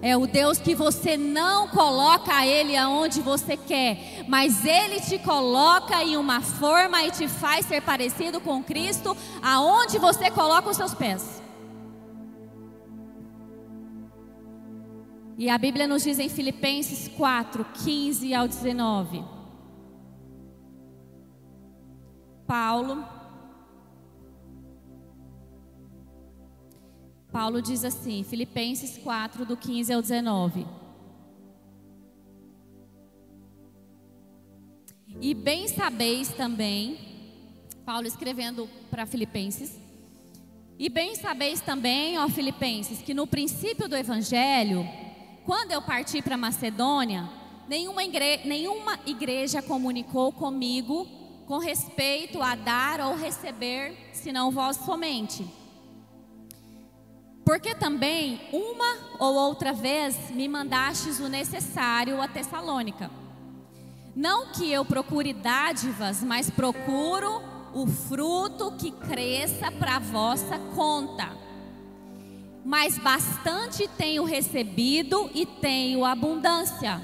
É 0.00 0.16
o 0.16 0.26
Deus 0.26 0.56
que 0.56 0.74
você 0.74 1.14
não 1.18 1.68
coloca 1.68 2.46
Ele 2.46 2.74
aonde 2.74 3.20
você 3.20 3.54
quer, 3.54 4.24
mas 4.26 4.64
Ele 4.64 4.98
te 4.98 5.18
coloca 5.18 6.02
em 6.02 6.16
uma 6.16 6.40
forma 6.40 7.04
e 7.04 7.10
te 7.10 7.28
faz 7.28 7.66
ser 7.66 7.82
parecido 7.82 8.40
com 8.40 8.64
Cristo 8.64 9.14
aonde 9.42 9.98
você 9.98 10.30
coloca 10.30 10.70
os 10.70 10.76
seus 10.78 10.94
pés. 10.94 11.42
E 15.40 15.48
a 15.48 15.56
Bíblia 15.56 15.86
nos 15.86 16.02
diz 16.02 16.18
em 16.18 16.28
Filipenses 16.28 17.06
4, 17.16 17.64
15 17.84 18.34
ao 18.34 18.48
19. 18.48 19.24
Paulo. 22.44 23.06
Paulo 27.30 27.62
diz 27.62 27.84
assim, 27.84 28.24
Filipenses 28.24 28.98
4, 28.98 29.46
do 29.46 29.56
15 29.56 29.92
ao 29.92 30.02
19. 30.02 30.66
E 35.20 35.34
bem 35.34 35.68
sabeis 35.68 36.30
também, 36.30 36.98
Paulo 37.86 38.08
escrevendo 38.08 38.68
para 38.90 39.06
Filipenses, 39.06 39.78
e 40.76 40.88
bem 40.88 41.14
sabeis 41.14 41.60
também, 41.60 42.18
ó 42.18 42.28
Filipenses, 42.28 43.02
que 43.02 43.14
no 43.14 43.26
princípio 43.26 43.88
do 43.88 43.96
Evangelho, 43.96 44.84
quando 45.48 45.72
eu 45.72 45.80
parti 45.80 46.20
para 46.20 46.36
Macedônia, 46.36 47.26
nenhuma, 47.66 48.04
igre 48.04 48.42
nenhuma 48.44 48.98
igreja 49.06 49.62
comunicou 49.62 50.30
comigo 50.30 51.08
com 51.46 51.56
respeito 51.56 52.42
a 52.42 52.54
dar 52.54 53.00
ou 53.00 53.16
receber, 53.16 53.96
senão 54.12 54.50
vós 54.50 54.76
somente. 54.76 55.46
Porque 57.46 57.74
também 57.74 58.42
uma 58.52 58.98
ou 59.18 59.36
outra 59.36 59.72
vez 59.72 60.30
me 60.32 60.46
mandastes 60.46 61.18
o 61.18 61.30
necessário 61.30 62.20
a 62.20 62.28
Tessalônica. 62.28 63.10
Não 64.14 64.52
que 64.52 64.70
eu 64.70 64.84
procure 64.84 65.32
dádivas, 65.32 66.22
mas 66.22 66.50
procuro 66.50 67.40
o 67.72 67.86
fruto 67.86 68.72
que 68.72 68.90
cresça 68.90 69.72
para 69.72 69.98
vossa 69.98 70.58
conta 70.74 71.47
mas 72.68 72.98
bastante 72.98 73.88
tenho 73.96 74.24
recebido 74.24 75.30
e 75.34 75.46
tenho 75.46 76.04
abundância. 76.04 77.00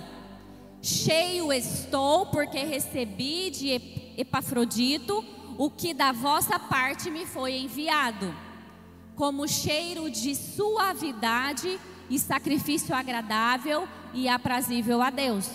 Cheio 0.83 1.51
estou, 1.51 2.27
porque 2.27 2.59
recebi 2.65 3.49
de 3.49 4.13
Epafrodito 4.15 5.25
o 5.57 5.71
que 5.71 5.95
da 5.95 6.13
vossa 6.13 6.59
parte 6.59 7.11
me 7.11 7.25
foi 7.25 7.55
enviado, 7.55 8.35
como 9.17 9.49
cheiro 9.49 10.11
de 10.11 10.35
suavidade 10.35 11.81
e 12.11 12.19
sacrifício 12.19 12.95
agradável 12.95 13.89
e 14.13 14.29
aprazível 14.29 15.01
a 15.01 15.09
Deus. 15.09 15.49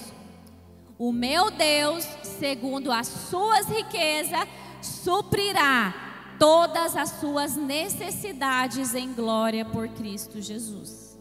O 0.97 1.11
meu 1.11 1.51
Deus, 1.51 2.03
segundo 2.23 2.91
as 2.91 3.05
suas 3.05 3.67
riquezas, 3.67 4.47
suprirá 4.81 6.08
todas 6.39 6.95
as 6.95 7.09
suas 7.19 7.55
necessidades 7.55 8.95
em 8.95 9.13
glória 9.13 9.65
por 9.65 9.89
Cristo 9.89 10.41
Jesus. 10.41 11.19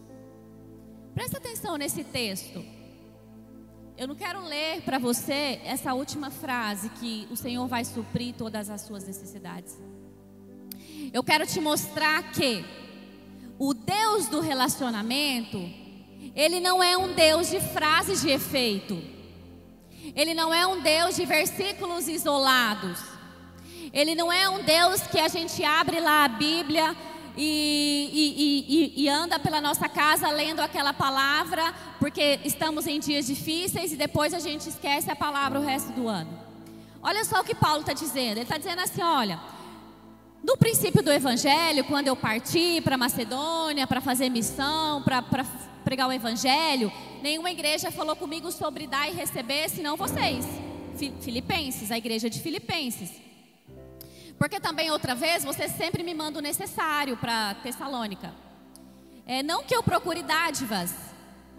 Presta 1.12 1.38
atenção 1.38 1.76
nesse 1.76 2.04
texto. 2.04 2.64
Eu 3.96 4.06
não 4.06 4.14
quero 4.14 4.40
ler 4.44 4.82
para 4.82 4.96
você 5.00 5.60
essa 5.64 5.92
última 5.92 6.30
frase 6.30 6.88
que 6.90 7.26
o 7.32 7.36
Senhor 7.36 7.66
vai 7.66 7.84
suprir 7.84 8.32
todas 8.36 8.70
as 8.70 8.82
suas 8.82 9.04
necessidades. 9.04 9.76
Eu 11.12 11.24
quero 11.24 11.44
te 11.44 11.60
mostrar 11.60 12.30
que 12.30 12.64
o 13.58 13.74
Deus 13.74 14.28
do 14.28 14.40
relacionamento, 14.40 15.58
ele 16.36 16.60
não 16.60 16.80
é 16.80 16.96
um 16.96 17.12
Deus 17.12 17.50
de 17.50 17.58
frases 17.58 18.22
de 18.22 18.30
efeito. 18.30 19.02
Ele 20.14 20.32
não 20.32 20.54
é 20.54 20.64
um 20.64 20.80
Deus 20.80 21.16
de 21.16 21.26
versículos 21.26 22.06
isolados. 22.06 23.17
Ele 23.92 24.14
não 24.14 24.32
é 24.32 24.48
um 24.48 24.62
Deus 24.62 25.02
que 25.02 25.18
a 25.18 25.28
gente 25.28 25.64
abre 25.64 26.00
lá 26.00 26.24
a 26.24 26.28
Bíblia 26.28 26.96
e, 27.36 28.10
e, 28.12 29.00
e, 29.00 29.04
e, 29.04 29.08
anda 29.08 29.38
pela 29.38 29.60
nossa 29.60 29.88
casa 29.88 30.28
lendo 30.28 30.60
aquela 30.60 30.92
palavra, 30.92 31.72
porque 32.00 32.40
estamos 32.44 32.86
em 32.86 32.98
dias 32.98 33.26
difíceis 33.26 33.92
e 33.92 33.96
depois 33.96 34.34
a 34.34 34.40
gente 34.40 34.68
esquece 34.68 35.10
a 35.10 35.14
palavra 35.14 35.60
o 35.60 35.62
resto 35.62 35.92
do 35.92 36.08
ano. 36.08 36.30
Olha 37.00 37.24
só 37.24 37.40
o 37.40 37.44
que 37.44 37.54
Paulo 37.54 37.80
está 37.80 37.92
dizendo. 37.92 38.32
Ele 38.32 38.42
está 38.42 38.58
dizendo 38.58 38.80
assim: 38.80 39.02
olha, 39.02 39.40
no 40.42 40.56
princípio 40.56 41.02
do 41.02 41.12
Evangelho, 41.12 41.84
quando 41.84 42.08
eu 42.08 42.16
parti 42.16 42.80
para 42.80 42.96
Macedônia 42.96 43.86
para 43.86 44.00
fazer 44.00 44.28
missão, 44.28 45.00
para 45.02 45.22
pregar 45.84 46.08
o 46.08 46.12
Evangelho, 46.12 46.92
nenhuma 47.22 47.50
igreja 47.50 47.90
falou 47.90 48.16
comigo 48.16 48.50
sobre 48.50 48.86
dar 48.86 49.08
e 49.08 49.12
receber, 49.12 49.68
senão 49.68 49.96
vocês. 49.96 50.44
Filipenses, 51.20 51.92
a 51.92 51.98
igreja 51.98 52.28
de 52.28 52.40
Filipenses. 52.40 53.10
Porque 54.38 54.60
também 54.60 54.90
outra 54.90 55.14
vez 55.14 55.44
você 55.44 55.68
sempre 55.68 56.02
me 56.02 56.14
manda 56.14 56.38
o 56.38 56.42
necessário 56.42 57.16
para 57.16 57.54
Tessalônica. 57.54 58.32
É, 59.26 59.42
não 59.42 59.64
que 59.64 59.74
eu 59.74 59.82
procure 59.82 60.22
dádivas. 60.22 60.94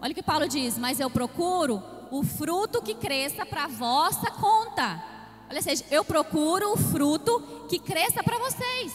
Olha 0.00 0.12
o 0.12 0.14
que 0.14 0.22
Paulo 0.22 0.48
diz, 0.48 0.78
mas 0.78 0.98
eu 0.98 1.10
procuro 1.10 1.82
o 2.10 2.24
fruto 2.24 2.82
que 2.82 2.94
cresça 2.94 3.44
para 3.44 3.68
vossa 3.68 4.30
conta. 4.30 5.04
Olha, 5.48 5.60
seja, 5.60 5.84
eu 5.90 6.04
procuro 6.04 6.72
o 6.72 6.76
fruto 6.76 7.66
que 7.68 7.78
cresça 7.78 8.22
para 8.22 8.38
vocês. 8.38 8.92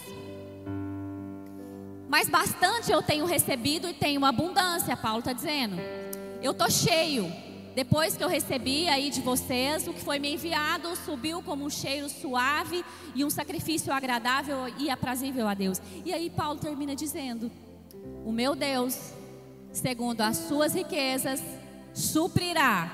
Mas 2.10 2.28
bastante 2.28 2.92
eu 2.92 3.04
tenho 3.04 3.26
recebido 3.26 3.88
e 3.90 3.94
tenho 3.94 4.26
abundância, 4.26 4.98
Paulo 4.98 5.20
está 5.20 5.34
dizendo. 5.34 5.78
Eu 6.42 6.52
estou 6.52 6.70
cheio. 6.70 7.45
Depois 7.76 8.16
que 8.16 8.24
eu 8.24 8.30
recebi 8.30 8.88
aí 8.88 9.10
de 9.10 9.20
vocês, 9.20 9.86
o 9.86 9.94
que 9.94 10.00
foi 10.00 10.18
me 10.18 10.34
enviado 10.34 10.96
subiu 10.96 11.44
como 11.44 11.66
um 11.66 11.70
cheiro 11.70 12.08
suave 12.08 12.86
e 13.14 13.26
um 13.26 13.30
sacrifício 13.30 13.92
agradável 13.92 14.74
e 14.80 14.90
aprazível 14.90 15.46
a 15.46 15.54
Deus. 15.54 15.82
E 16.06 16.14
aí 16.14 16.30
Paulo 16.30 16.58
termina 16.58 16.96
dizendo: 16.96 17.52
O 18.24 18.32
meu 18.32 18.56
Deus, 18.56 19.12
segundo 19.74 20.22
as 20.22 20.38
suas 20.38 20.74
riquezas, 20.74 21.44
suprirá 21.94 22.90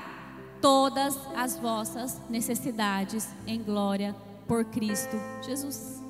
todas 0.60 1.16
as 1.36 1.56
vossas 1.56 2.20
necessidades 2.28 3.28
em 3.46 3.62
glória 3.62 4.16
por 4.48 4.64
Cristo 4.64 5.16
Jesus. 5.42 6.02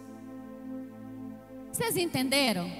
Vocês 1.70 1.94
entenderam? 1.98 2.70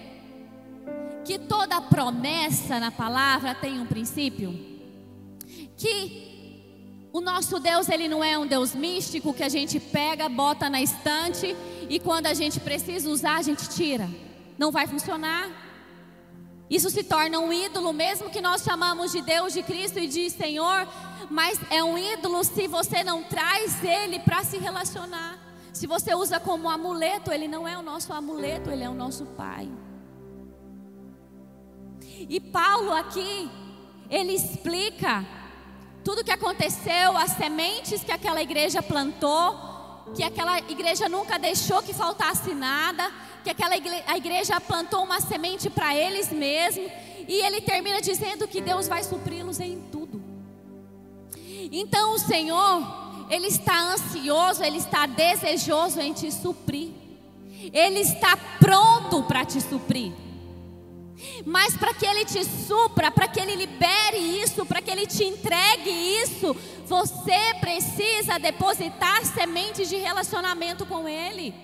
Que 1.23 1.39
toda 1.39 1.83
promessa 1.83 2.81
na 2.81 2.91
palavra 2.91 3.55
tem 3.55 3.79
um 3.79 3.87
princípio? 3.87 4.72
Que 5.77 7.09
o 7.13 7.21
nosso 7.21 7.61
Deus 7.61 7.89
ele 7.89 8.09
não 8.09 8.25
é 8.25 8.39
um 8.39 8.47
Deus 8.47 8.75
místico 8.75 9.35
que 9.35 9.43
a 9.43 9.49
gente 9.49 9.79
pega, 9.79 10.29
bota 10.29 10.71
na 10.71 10.81
estante 10.81 11.55
e 11.89 12.01
quando 12.01 12.27
a 12.27 12.35
gente 12.35 12.59
precisa 12.59 13.11
usar 13.11 13.37
a 13.37 13.43
gente 13.43 13.69
tira. 13.69 14.09
Não 14.59 14.71
vai 14.71 14.87
funcionar. 14.87 15.51
Isso 16.71 16.89
se 16.89 17.05
torna 17.05 17.39
um 17.39 17.53
ídolo, 17.53 17.93
mesmo 17.93 18.31
que 18.31 18.41
nós 18.41 18.63
chamamos 18.63 19.13
de 19.13 19.21
Deus, 19.21 19.53
de 19.53 19.63
Cristo 19.63 19.99
e 19.99 20.07
de 20.07 20.31
Senhor, 20.31 20.89
mas 21.31 21.61
é 21.71 21.85
um 21.85 21.99
ídolo 21.99 22.43
se 22.45 22.67
você 22.67 23.05
não 23.05 23.23
traz 23.23 23.85
Ele 23.85 24.19
para 24.21 24.43
se 24.43 24.57
relacionar. 24.57 25.39
Se 25.73 25.87
você 25.87 26.15
usa 26.15 26.39
como 26.39 26.71
amuleto, 26.71 27.33
ele 27.33 27.49
não 27.49 27.67
é 27.67 27.77
o 27.77 27.83
nosso 27.83 28.13
amuleto, 28.13 28.71
ele 28.71 28.85
é 28.85 28.89
o 28.89 28.95
nosso 28.95 29.25
Pai. 29.25 29.71
E 32.29 32.39
Paulo 32.39 32.93
aqui, 32.93 33.51
ele 34.09 34.33
explica 34.33 35.27
tudo 36.05 36.25
que 36.25 36.31
aconteceu, 36.31 37.17
as 37.17 37.33
sementes 37.33 38.03
que 38.03 38.12
aquela 38.12 38.43
igreja 38.43 38.83
plantou, 38.83 39.55
que 40.15 40.23
aquela 40.23 40.59
igreja 40.59 41.09
nunca 41.09 41.38
deixou 41.38 41.83
que 41.83 41.95
faltasse 41.95 42.55
nada, 42.55 43.11
que 43.43 43.51
aquela 43.51 43.77
igreja, 43.77 44.05
a 44.07 44.17
igreja 44.17 44.61
plantou 44.61 45.05
uma 45.05 45.21
semente 45.21 45.71
para 45.71 45.95
eles 45.97 46.31
mesmos, 46.31 46.91
e 47.29 47.35
ele 47.35 47.61
termina 47.61 48.01
dizendo 48.01 48.49
que 48.49 48.61
Deus 48.61 48.88
vai 48.88 49.03
supri-los 49.03 49.61
em 49.61 49.81
tudo. 49.91 50.23
Então 51.71 52.15
o 52.15 52.19
Senhor, 52.19 53.27
ele 53.31 53.47
está 53.47 53.79
ansioso, 53.93 54.62
ele 54.62 54.79
está 54.79 55.07
desejoso 55.07 56.01
em 56.01 56.12
te 56.12 56.31
suprir. 56.31 56.91
Ele 57.73 58.01
está 58.01 58.37
pronto 58.59 59.23
para 59.23 59.45
te 59.45 59.61
suprir. 59.61 60.12
Mas 61.45 61.77
para 61.77 61.95
que 61.95 62.07
Ele 62.07 62.25
te 62.25 62.45
supra, 62.45 63.11
para 63.11 63.29
que 63.29 63.41
Ele 63.41 63.55
libere 63.55 64.19
isso, 64.19 64.67
para 64.67 64.81
que 64.83 64.91
Ele 64.91 65.07
te 65.07 65.25
entregue 65.25 65.91
isso, 65.91 66.55
você 66.87 67.55
precisa 67.61 68.39
depositar 68.39 69.25
sementes 69.25 69.89
de 69.89 69.97
relacionamento 69.97 70.85
com 70.87 71.09
Ele. 71.09 71.55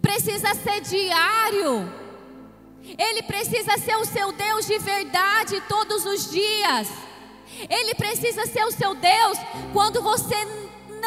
Precisa 0.00 0.54
ser 0.54 0.80
diário. 0.80 1.92
Ele 2.98 3.22
precisa 3.22 3.76
ser 3.78 3.96
o 3.96 4.04
seu 4.04 4.32
Deus 4.32 4.66
de 4.66 4.78
verdade 4.78 5.62
todos 5.68 6.04
os 6.04 6.30
dias. 6.30 6.88
Ele 7.68 7.94
precisa 7.94 8.46
ser 8.46 8.64
o 8.64 8.72
seu 8.72 8.94
Deus 8.94 9.38
quando 9.72 10.02
você 10.02 10.36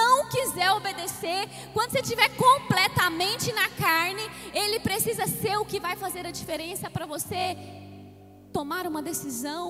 não 0.02 0.30
quiser 0.30 0.72
obedecer, 0.72 1.48
quando 1.74 1.92
você 1.92 2.00
estiver 2.00 2.30
completamente 2.36 3.52
na 3.54 3.70
carne, 3.70 4.24
Ele 4.54 4.80
precisa 4.80 5.28
ser 5.28 5.58
o 5.58 5.66
que 5.66 5.80
vai 5.80 5.96
fazer 5.96 6.26
a 6.26 6.32
diferença 6.32 6.90
para 6.90 7.06
você 7.06 7.56
tomar 8.52 8.88
uma 8.88 9.02
decisão 9.02 9.66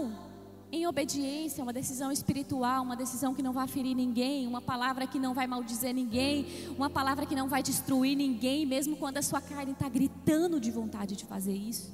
em 0.72 0.88
obediência, 0.88 1.64
uma 1.64 1.74
decisão 1.74 2.10
espiritual, 2.12 2.84
uma 2.84 2.96
decisão 2.96 3.36
que 3.36 3.44
não 3.44 3.52
vai 3.52 3.68
ferir 3.68 3.94
ninguém, 3.94 4.48
uma 4.48 4.62
palavra 4.62 5.06
que 5.06 5.20
não 5.20 5.34
vai 5.34 5.46
maldizer 5.46 5.94
ninguém, 5.94 6.48
uma 6.78 6.90
palavra 6.90 7.26
que 7.26 7.36
não 7.36 7.50
vai 7.50 7.62
destruir 7.62 8.16
ninguém, 8.16 8.66
mesmo 8.66 8.96
quando 8.96 9.18
a 9.18 9.22
sua 9.22 9.42
carne 9.42 9.74
está 9.74 9.90
gritando 9.90 10.60
de 10.62 10.72
vontade 10.72 11.16
de 11.18 11.26
fazer 11.26 11.54
isso, 11.54 11.92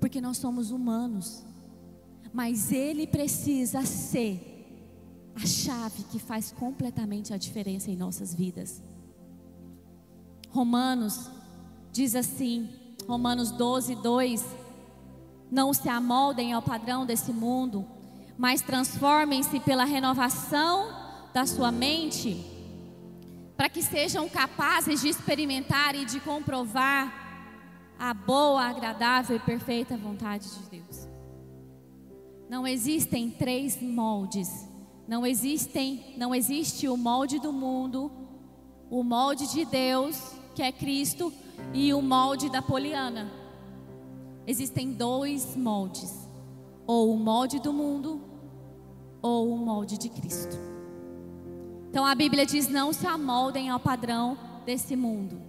porque 0.00 0.20
nós 0.20 0.36
somos 0.36 0.70
humanos, 0.70 1.42
mas 2.32 2.70
Ele 2.70 3.04
precisa 3.04 3.82
ser 3.84 4.51
a 5.34 5.46
chave 5.46 6.04
que 6.04 6.18
faz 6.18 6.52
completamente 6.52 7.32
a 7.32 7.36
diferença 7.36 7.90
em 7.90 7.96
nossas 7.96 8.34
vidas. 8.34 8.82
Romanos 10.50 11.30
diz 11.90 12.14
assim, 12.14 12.68
Romanos 13.06 13.50
12, 13.50 13.96
2: 13.96 14.44
Não 15.50 15.72
se 15.72 15.88
amoldem 15.88 16.52
ao 16.52 16.62
padrão 16.62 17.06
desse 17.06 17.32
mundo, 17.32 17.86
mas 18.36 18.60
transformem-se 18.60 19.60
pela 19.60 19.84
renovação 19.84 20.88
da 21.32 21.46
sua 21.46 21.72
mente, 21.72 22.44
para 23.56 23.68
que 23.68 23.82
sejam 23.82 24.28
capazes 24.28 25.00
de 25.00 25.08
experimentar 25.08 25.94
e 25.94 26.04
de 26.04 26.20
comprovar 26.20 27.20
a 27.98 28.12
boa, 28.12 28.64
agradável 28.64 29.36
e 29.36 29.40
perfeita 29.40 29.96
vontade 29.96 30.46
de 30.48 30.70
Deus. 30.70 31.08
Não 32.50 32.66
existem 32.66 33.30
três 33.30 33.80
moldes 33.80 34.68
não 35.06 35.26
existem, 35.26 36.14
não 36.16 36.34
existe 36.34 36.88
o 36.88 36.96
molde 36.96 37.38
do 37.38 37.52
mundo, 37.52 38.10
o 38.90 39.02
molde 39.02 39.50
de 39.50 39.64
Deus, 39.64 40.16
que 40.54 40.62
é 40.62 40.70
Cristo, 40.70 41.32
e 41.72 41.92
o 41.94 42.02
molde 42.02 42.50
da 42.50 42.60
Poliana. 42.60 43.30
Existem 44.46 44.92
dois 44.92 45.56
moldes: 45.56 46.28
ou 46.86 47.12
o 47.12 47.16
molde 47.16 47.58
do 47.60 47.72
mundo, 47.72 48.20
ou 49.20 49.52
o 49.54 49.56
molde 49.56 49.98
de 49.98 50.08
Cristo. 50.08 50.56
Então 51.88 52.04
a 52.04 52.14
Bíblia 52.14 52.44
diz: 52.44 52.68
não 52.68 52.92
se 52.92 53.06
amoldem 53.06 53.70
ao 53.70 53.80
padrão 53.80 54.36
desse 54.64 54.94
mundo, 54.96 55.40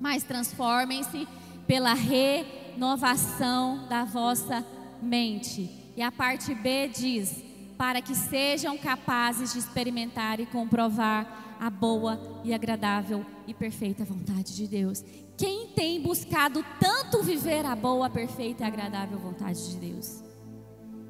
mas 0.00 0.22
transformem-se 0.22 1.28
pela 1.66 1.94
renovação 1.94 3.86
da 3.88 4.04
vossa 4.04 4.64
mente. 5.02 5.92
E 5.96 6.02
a 6.02 6.10
parte 6.10 6.54
B 6.54 6.88
diz: 6.88 7.43
para 7.76 8.00
que 8.00 8.14
sejam 8.14 8.78
capazes 8.78 9.52
de 9.52 9.58
experimentar 9.58 10.40
e 10.40 10.46
comprovar 10.46 11.56
a 11.60 11.70
boa 11.70 12.20
e 12.44 12.52
agradável 12.52 13.24
e 13.46 13.54
perfeita 13.54 14.04
vontade 14.04 14.54
de 14.54 14.66
Deus. 14.66 15.04
Quem 15.36 15.68
tem 15.68 16.00
buscado 16.00 16.64
tanto 16.78 17.22
viver 17.22 17.64
a 17.64 17.74
boa, 17.74 18.08
perfeita 18.08 18.62
e 18.62 18.66
agradável 18.66 19.18
vontade 19.18 19.70
de 19.70 19.76
Deus? 19.76 20.22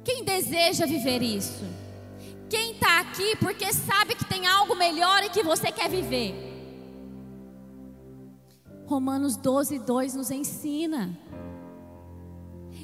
Quem 0.03 0.23
deseja 0.23 0.85
viver 0.85 1.21
isso? 1.21 1.65
Quem 2.49 2.73
está 2.73 2.99
aqui 2.99 3.35
porque 3.37 3.71
sabe 3.73 4.15
que 4.15 4.25
tem 4.25 4.45
algo 4.47 4.75
melhor 4.75 5.23
e 5.23 5.29
que 5.29 5.43
você 5.43 5.71
quer 5.71 5.89
viver? 5.89 6.53
Romanos 8.85 9.35
12, 9.35 9.79
2 9.79 10.13
nos 10.15 10.29
ensina. 10.29 11.17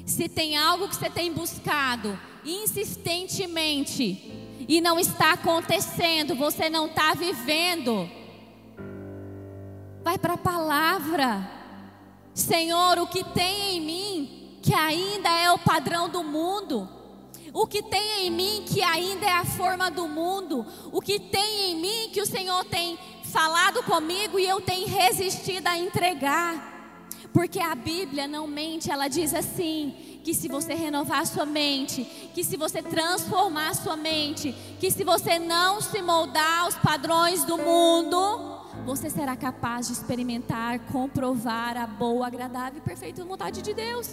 Se 0.04 0.28
tem 0.28 0.56
algo 0.56 0.88
que 0.88 0.96
você 0.96 1.08
tem 1.08 1.32
buscado, 1.32 2.18
insistentemente 2.44 4.40
e 4.68 4.80
não 4.80 4.98
está 4.98 5.32
acontecendo, 5.32 6.34
você 6.34 6.68
não 6.70 6.86
está 6.86 7.14
vivendo, 7.14 8.08
vai 10.02 10.18
para 10.18 10.34
a 10.34 10.38
palavra. 10.38 11.50
Senhor, 12.34 12.98
o 12.98 13.06
que 13.06 13.24
tem 13.24 13.76
em 13.76 13.80
mim 13.80 14.58
que 14.62 14.74
ainda 14.74 15.28
é 15.28 15.50
o 15.50 15.58
padrão 15.58 16.08
do 16.08 16.22
mundo, 16.22 16.88
o 17.52 17.66
que 17.66 17.82
tem 17.82 18.26
em 18.26 18.30
mim 18.30 18.64
que 18.66 18.82
ainda 18.82 19.26
é 19.26 19.32
a 19.32 19.44
forma 19.44 19.90
do 19.90 20.08
mundo, 20.08 20.64
o 20.90 21.00
que 21.00 21.18
tem 21.18 21.72
em 21.72 21.76
mim 21.76 22.10
que 22.12 22.22
o 22.22 22.26
Senhor 22.26 22.64
tem 22.64 22.98
falado 23.24 23.82
comigo 23.82 24.38
e 24.38 24.46
eu 24.46 24.60
tenho 24.60 24.86
resistido 24.86 25.66
a 25.66 25.76
entregar. 25.76 26.70
Porque 27.32 27.58
a 27.58 27.74
Bíblia 27.74 28.28
não 28.28 28.46
mente, 28.46 28.90
ela 28.90 29.08
diz 29.08 29.34
assim: 29.34 30.11
que 30.22 30.34
se 30.34 30.48
você 30.48 30.74
renovar 30.74 31.20
a 31.20 31.24
sua 31.24 31.44
mente, 31.44 32.04
que 32.34 32.44
se 32.44 32.56
você 32.56 32.82
transformar 32.82 33.70
a 33.70 33.74
sua 33.74 33.96
mente, 33.96 34.52
que 34.78 34.90
se 34.90 35.04
você 35.04 35.38
não 35.38 35.80
se 35.80 36.00
moldar 36.00 36.60
aos 36.60 36.76
padrões 36.76 37.44
do 37.44 37.58
mundo, 37.58 38.60
você 38.84 39.10
será 39.10 39.36
capaz 39.36 39.88
de 39.88 39.92
experimentar, 39.92 40.78
comprovar 40.86 41.76
a 41.76 41.86
boa, 41.86 42.26
agradável 42.26 42.78
e 42.78 42.80
perfeita 42.80 43.24
vontade 43.24 43.62
de 43.62 43.74
Deus. 43.74 44.08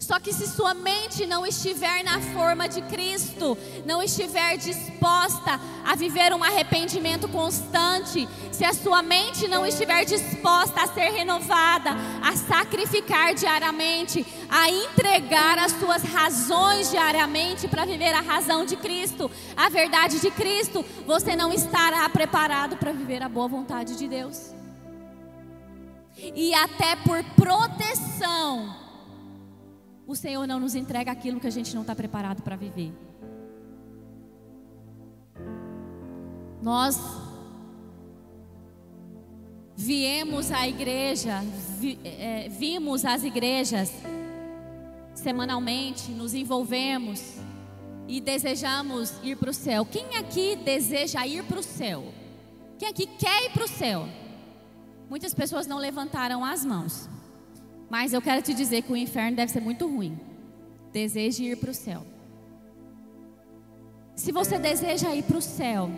Só 0.00 0.18
que 0.18 0.32
se 0.32 0.46
sua 0.46 0.74
mente 0.74 1.26
não 1.26 1.46
estiver 1.46 2.02
na 2.02 2.20
forma 2.20 2.68
de 2.68 2.82
Cristo, 2.82 3.56
não 3.84 4.02
estiver 4.02 4.56
disposta 4.56 5.60
a 5.84 5.94
viver 5.94 6.32
um 6.32 6.42
arrependimento 6.42 7.28
constante, 7.28 8.28
se 8.50 8.64
a 8.64 8.72
sua 8.72 9.02
mente 9.02 9.48
não 9.48 9.66
estiver 9.66 10.04
disposta 10.04 10.82
a 10.82 10.86
ser 10.86 11.10
renovada, 11.10 11.90
a 12.22 12.36
sacrificar 12.36 13.34
diariamente, 13.34 14.24
a 14.48 14.70
entregar 14.70 15.58
as 15.58 15.72
suas 15.72 16.02
razões 16.02 16.90
diariamente 16.90 17.68
para 17.68 17.84
viver 17.84 18.12
a 18.12 18.20
razão 18.20 18.64
de 18.64 18.76
Cristo, 18.76 19.30
a 19.56 19.68
verdade 19.68 20.20
de 20.20 20.30
Cristo, 20.30 20.84
você 21.06 21.34
não 21.34 21.52
estará 21.52 22.08
preparado 22.08 22.76
para 22.76 22.92
viver 22.92 23.22
a 23.22 23.28
boa 23.28 23.48
vontade 23.48 23.96
de 23.96 24.08
Deus. 24.08 24.52
E 26.16 26.54
até 26.54 26.94
por 26.96 27.22
proteção, 27.34 28.81
o 30.06 30.14
Senhor 30.14 30.46
não 30.46 30.58
nos 30.58 30.74
entrega 30.74 31.12
aquilo 31.12 31.40
que 31.40 31.46
a 31.46 31.50
gente 31.50 31.74
não 31.74 31.82
está 31.82 31.94
preparado 31.94 32.42
para 32.42 32.56
viver. 32.56 32.92
Nós 36.60 36.98
viemos 39.76 40.52
à 40.52 40.68
igreja, 40.68 41.40
vi, 41.78 41.98
é, 42.04 42.48
vimos 42.48 43.04
as 43.04 43.24
igrejas 43.24 43.90
semanalmente, 45.14 46.10
nos 46.12 46.34
envolvemos 46.34 47.36
e 48.08 48.20
desejamos 48.20 49.12
ir 49.22 49.36
para 49.36 49.50
o 49.50 49.54
céu. 49.54 49.84
Quem 49.84 50.16
aqui 50.16 50.56
deseja 50.56 51.26
ir 51.26 51.44
para 51.44 51.60
o 51.60 51.62
céu? 51.62 52.12
Quem 52.78 52.88
aqui 52.88 53.06
quer 53.06 53.44
ir 53.44 53.50
para 53.50 53.64
o 53.64 53.68
céu? 53.68 54.08
Muitas 55.08 55.34
pessoas 55.34 55.66
não 55.66 55.78
levantaram 55.78 56.44
as 56.44 56.64
mãos. 56.64 57.08
Mas 57.92 58.14
eu 58.14 58.22
quero 58.22 58.40
te 58.40 58.54
dizer 58.54 58.80
que 58.80 58.90
o 58.90 58.96
inferno 58.96 59.36
deve 59.36 59.52
ser 59.52 59.60
muito 59.60 59.86
ruim. 59.86 60.18
Deseje 60.94 61.44
ir 61.44 61.58
para 61.58 61.70
o 61.70 61.74
céu. 61.74 62.06
Se 64.16 64.32
você 64.32 64.58
deseja 64.58 65.14
ir 65.14 65.22
para 65.24 65.36
o 65.36 65.42
céu, 65.42 65.90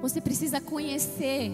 você 0.00 0.18
precisa 0.18 0.62
conhecer 0.62 1.52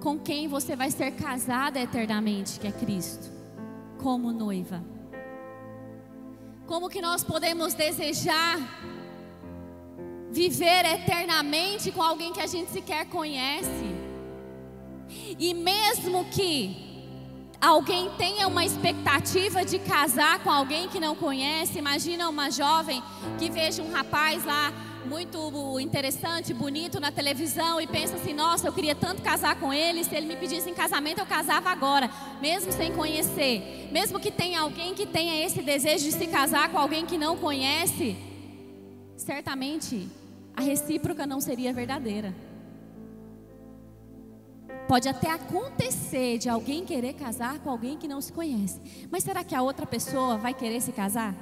com 0.00 0.16
quem 0.16 0.46
você 0.46 0.76
vai 0.76 0.92
ser 0.92 1.10
casada 1.16 1.80
eternamente, 1.80 2.60
que 2.60 2.68
é 2.68 2.72
Cristo, 2.72 3.32
como 3.98 4.30
noiva. 4.30 4.80
Como 6.68 6.88
que 6.88 7.02
nós 7.02 7.24
podemos 7.24 7.74
desejar 7.74 8.60
viver 10.30 10.84
eternamente 10.84 11.90
com 11.90 12.00
alguém 12.00 12.32
que 12.32 12.40
a 12.40 12.46
gente 12.46 12.70
sequer 12.70 13.06
conhece. 13.06 13.93
E 15.38 15.54
mesmo 15.54 16.24
que 16.26 16.76
alguém 17.60 18.10
tenha 18.18 18.46
uma 18.46 18.64
expectativa 18.64 19.64
de 19.64 19.78
casar 19.78 20.38
com 20.40 20.50
alguém 20.50 20.88
que 20.88 21.00
não 21.00 21.14
conhece, 21.14 21.78
imagina 21.78 22.28
uma 22.28 22.50
jovem 22.50 23.02
que 23.38 23.50
veja 23.50 23.82
um 23.82 23.90
rapaz 23.90 24.44
lá 24.44 24.72
muito 25.04 25.78
interessante, 25.80 26.54
bonito 26.54 26.98
na 26.98 27.12
televisão 27.12 27.80
e 27.80 27.86
pensa 27.86 28.16
assim: 28.16 28.32
nossa, 28.32 28.66
eu 28.66 28.72
queria 28.72 28.94
tanto 28.94 29.22
casar 29.22 29.56
com 29.56 29.72
ele. 29.72 30.04
Se 30.04 30.14
ele 30.14 30.26
me 30.26 30.36
pedisse 30.36 30.68
em 30.68 30.74
casamento, 30.74 31.18
eu 31.18 31.26
casava 31.26 31.70
agora, 31.70 32.10
mesmo 32.40 32.72
sem 32.72 32.92
conhecer. 32.92 33.88
Mesmo 33.92 34.18
que 34.18 34.30
tenha 34.30 34.60
alguém 34.60 34.94
que 34.94 35.06
tenha 35.06 35.44
esse 35.44 35.62
desejo 35.62 36.04
de 36.04 36.12
se 36.12 36.26
casar 36.26 36.70
com 36.70 36.78
alguém 36.78 37.06
que 37.06 37.18
não 37.18 37.36
conhece, 37.36 38.16
certamente 39.16 40.08
a 40.56 40.62
recíproca 40.62 41.26
não 41.26 41.40
seria 41.40 41.72
verdadeira. 41.72 42.34
Pode 44.86 45.08
até 45.08 45.30
acontecer 45.30 46.36
de 46.38 46.48
alguém 46.48 46.84
querer 46.84 47.14
casar 47.14 47.58
com 47.60 47.70
alguém 47.70 47.96
que 47.96 48.06
não 48.06 48.20
se 48.20 48.32
conhece, 48.32 49.08
mas 49.10 49.24
será 49.24 49.42
que 49.42 49.54
a 49.54 49.62
outra 49.62 49.86
pessoa 49.86 50.36
vai 50.36 50.52
querer 50.52 50.80
se 50.80 50.92
casar? 50.92 51.34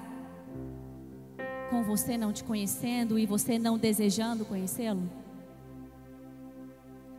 Com 1.69 1.83
você 1.83 2.17
não 2.17 2.33
te 2.33 2.45
conhecendo 2.45 3.19
e 3.19 3.27
você 3.27 3.59
não 3.59 3.77
desejando 3.77 4.45
conhecê-lo? 4.45 5.03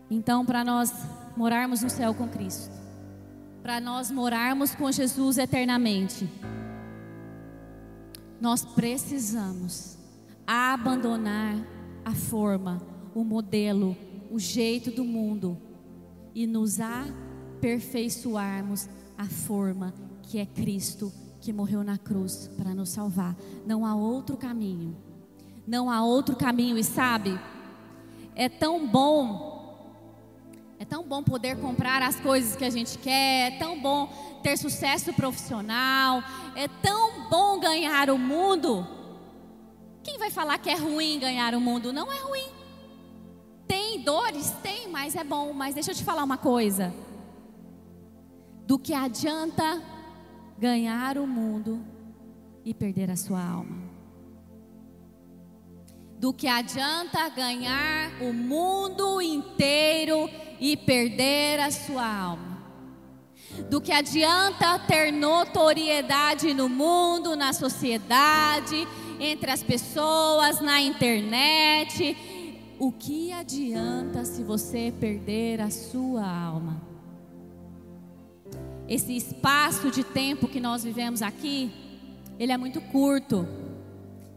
Então, 0.10 0.46
para 0.46 0.64
nós 0.64 0.94
morarmos 1.36 1.82
no 1.82 1.90
céu 1.90 2.14
com 2.14 2.28
Cristo, 2.28 2.72
para 3.62 3.82
nós 3.82 4.10
morarmos 4.10 4.76
com 4.76 4.92
Jesus 4.92 5.38
eternamente, 5.38 6.30
nós 8.40 8.64
precisamos 8.64 9.98
abandonar 10.46 11.56
a 12.06 12.14
forma, 12.14 12.82
o 13.16 13.24
modelo, 13.24 13.98
o 14.30 14.40
jeito 14.40 14.92
do 14.92 15.04
mundo 15.04 15.58
e 16.34 16.48
nos 16.48 16.80
aperfeiçoarmos 16.80 18.90
a 19.18 19.26
forma 19.26 19.94
que 20.24 20.40
é 20.40 20.46
Cristo 20.46 21.12
que 21.40 21.54
morreu 21.54 21.84
na 21.84 21.98
cruz 21.98 22.50
para 22.58 22.74
nos 22.74 22.90
salvar. 22.90 23.36
Não 23.66 23.86
há 23.86 23.96
outro 23.96 24.38
caminho. 24.38 24.96
Não 25.68 25.90
há 25.90 26.04
outro 26.04 26.36
caminho 26.36 26.78
e 26.78 26.84
sabe? 26.84 27.40
É 28.36 28.50
tão 28.50 28.88
bom 28.88 29.54
é 30.84 30.86
tão 30.86 31.02
bom 31.02 31.24
poder 31.24 31.58
comprar 31.62 32.02
as 32.02 32.20
coisas 32.20 32.58
que 32.58 32.66
a 32.66 32.70
gente 32.70 32.98
quer, 32.98 33.54
é 33.54 33.58
tão 33.58 33.80
bom 33.80 34.06
ter 34.44 34.58
sucesso 34.58 35.14
profissional, 35.14 36.22
é 36.58 36.68
tão 36.68 37.30
bom 37.30 37.58
ganhar 37.58 38.10
o 38.10 38.18
mundo. 38.18 38.86
Quem 40.04 40.18
vai 40.18 40.30
falar 40.30 40.58
que 40.58 40.70
é 40.70 40.76
ruim 40.76 41.20
ganhar 41.20 41.56
o 41.56 41.62
mundo? 41.62 41.94
Não 41.94 42.12
é 42.12 42.20
ruim. 42.20 42.50
Dores? 44.04 44.52
Tem, 44.62 44.88
mas 44.88 45.16
é 45.16 45.24
bom. 45.24 45.54
Mas 45.54 45.74
deixa 45.74 45.92
eu 45.92 45.96
te 45.96 46.04
falar 46.04 46.24
uma 46.24 46.38
coisa. 46.38 46.94
Do 48.66 48.78
que 48.80 48.94
adianta 48.94 49.82
ganhar 50.58 51.18
o 51.18 51.28
mundo 51.28 51.84
e 52.64 52.74
perder 52.74 53.10
a 53.10 53.16
sua 53.16 53.44
alma? 53.44 53.84
Do 56.18 56.34
que 56.34 56.48
adianta 56.48 57.28
ganhar 57.30 58.12
o 58.22 58.32
mundo 58.32 59.22
inteiro 59.22 60.30
e 60.60 60.78
perder 60.78 61.60
a 61.60 61.70
sua 61.70 62.08
alma? 62.08 62.54
Do 63.70 63.82
que 63.82 63.92
adianta 63.92 64.80
ter 64.80 65.12
notoriedade 65.12 66.54
no 66.54 66.70
mundo, 66.70 67.36
na 67.36 67.52
sociedade, 67.52 68.88
entre 69.20 69.52
as 69.52 69.62
pessoas, 69.62 70.62
na 70.62 70.82
internet. 70.82 72.16
O 72.84 72.92
que 72.92 73.32
adianta 73.32 74.26
se 74.26 74.44
você 74.44 74.94
perder 75.00 75.62
a 75.62 75.72
sua 75.72 76.30
alma? 76.30 76.82
Esse 78.90 79.16
espaço 79.16 79.90
de 79.90 80.04
tempo 80.04 80.50
que 80.50 80.60
nós 80.60 80.84
vivemos 80.84 81.22
aqui, 81.22 81.72
ele 82.38 82.52
é 82.52 82.58
muito 82.58 82.82
curto. 82.82 83.48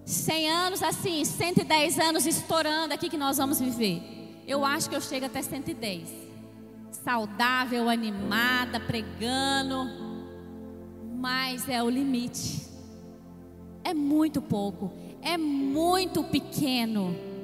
100 0.04 0.48
anos 0.48 0.80
assim, 0.80 1.24
110 1.24 1.98
anos 1.98 2.24
estourando 2.24 2.94
aqui 2.94 3.10
que 3.10 3.16
nós 3.16 3.36
vamos 3.36 3.58
viver. 3.58 4.00
Eu 4.46 4.64
acho 4.64 4.88
que 4.88 4.94
eu 4.94 5.00
chego 5.00 5.26
até 5.26 5.42
110. 5.42 6.08
Saudável, 6.92 7.90
animada, 7.90 8.78
pregando. 8.78 9.90
Mas 11.16 11.68
é 11.68 11.82
o 11.82 11.90
limite 11.90 12.64
é 13.82 13.94
muito 13.94 14.42
pouco, 14.42 14.92
é 15.22 15.36
muito 15.36 16.24
pequeno 16.24 17.35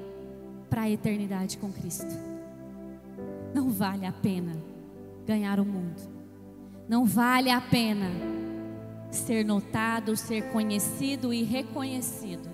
para 0.72 0.82
a 0.82 0.90
eternidade 0.90 1.58
com 1.58 1.70
Cristo. 1.70 2.06
Não 3.52 3.68
vale 3.68 4.06
a 4.06 4.12
pena 4.12 4.56
ganhar 5.26 5.60
o 5.60 5.66
mundo. 5.66 6.00
Não 6.88 7.04
vale 7.04 7.50
a 7.50 7.60
pena 7.60 8.06
ser 9.10 9.44
notado, 9.44 10.16
ser 10.16 10.50
conhecido 10.50 11.30
e 11.30 11.42
reconhecido 11.42 12.48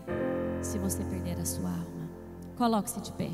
se 0.60 0.80
você 0.80 1.04
perder 1.04 1.38
a 1.38 1.44
sua 1.44 1.70
alma. 1.70 2.10
Coloque-se 2.56 3.00
de 3.02 3.12
pé. 3.12 3.30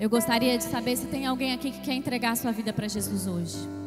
Eu 0.00 0.10
gostaria 0.10 0.58
de 0.58 0.64
saber 0.64 0.96
se 0.96 1.06
tem 1.06 1.26
alguém 1.26 1.52
aqui 1.52 1.70
que 1.70 1.80
quer 1.80 1.94
entregar 1.94 2.32
a 2.32 2.36
sua 2.36 2.50
vida 2.50 2.72
para 2.72 2.88
Jesus 2.88 3.28
hoje. 3.28 3.83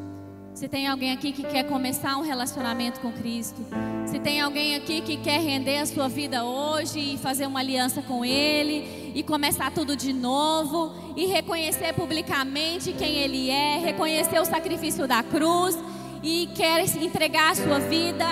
Se 0.58 0.68
tem 0.68 0.88
alguém 0.88 1.12
aqui 1.12 1.32
que 1.32 1.44
quer 1.44 1.66
começar 1.66 2.18
um 2.18 2.24
relacionamento 2.24 3.00
com 3.00 3.12
Cristo, 3.12 3.64
se 4.08 4.20
tem 4.20 4.42
alguém 4.42 4.76
aqui 4.76 5.02
que 5.02 5.16
quer 5.18 5.40
render 5.40 5.78
a 5.78 5.86
sua 5.86 6.10
vida 6.10 6.44
hoje 6.44 7.14
e 7.14 7.18
fazer 7.20 7.46
uma 7.46 7.60
aliança 7.60 8.02
com 8.02 8.26
Ele 8.26 9.14
e 9.14 9.22
começar 9.22 9.72
tudo 9.72 9.96
de 9.96 10.12
novo 10.12 10.96
e 11.16 11.28
reconhecer 11.28 11.94
publicamente 11.94 12.92
quem 12.92 13.18
Ele 13.18 13.52
é, 13.52 13.78
reconhecer 13.78 14.40
o 14.40 14.46
sacrifício 14.46 15.08
da 15.08 15.22
cruz 15.22 15.78
e 16.24 16.50
quer 16.56 16.84
entregar 17.04 17.52
a 17.52 17.56
sua 17.56 17.78
vida 17.78 18.26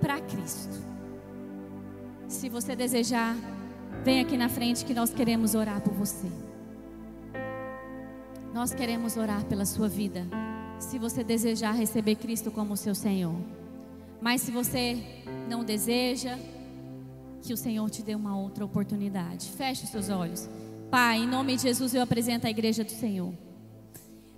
para 0.00 0.18
Cristo. 0.20 0.78
Se 2.26 2.48
você 2.48 2.74
desejar, 2.74 3.36
vem 4.02 4.20
aqui 4.20 4.38
na 4.38 4.48
frente 4.48 4.82
que 4.82 4.94
nós 4.94 5.12
queremos 5.12 5.54
orar 5.54 5.82
por 5.82 5.92
você. 5.92 6.26
Nós 8.54 8.72
queremos 8.72 9.18
orar 9.18 9.44
pela 9.44 9.66
sua 9.66 9.90
vida 9.90 10.26
se 10.78 10.98
você 10.98 11.24
desejar 11.24 11.72
receber 11.72 12.14
Cristo 12.16 12.50
como 12.50 12.76
seu 12.76 12.94
Senhor. 12.94 13.34
Mas 14.20 14.40
se 14.42 14.50
você 14.50 15.22
não 15.48 15.64
deseja, 15.64 16.38
que 17.42 17.52
o 17.52 17.56
Senhor 17.56 17.88
te 17.90 18.02
dê 18.02 18.14
uma 18.14 18.36
outra 18.36 18.64
oportunidade. 18.64 19.50
Feche 19.56 19.84
os 19.84 19.90
seus 19.90 20.08
olhos. 20.08 20.48
Pai, 20.90 21.18
em 21.18 21.26
nome 21.26 21.56
de 21.56 21.62
Jesus 21.62 21.94
eu 21.94 22.02
apresento 22.02 22.46
a 22.46 22.50
igreja 22.50 22.84
do 22.84 22.92
Senhor. 22.92 23.32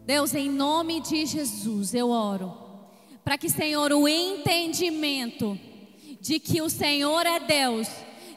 Deus, 0.07 0.35
em 0.35 0.51
nome 0.51 1.01
de 1.01 1.27
Jesus 1.27 1.95
eu 1.95 2.11
oro 2.11 2.53
para 3.25 3.39
que, 3.39 3.49
Senhor, 3.49 3.93
o 3.93 4.09
entendimento 4.09 5.59
de 6.21 6.41
que 6.41 6.61
o 6.61 6.69
Senhor 6.69 7.25
é 7.27 7.39
Deus, 7.39 7.87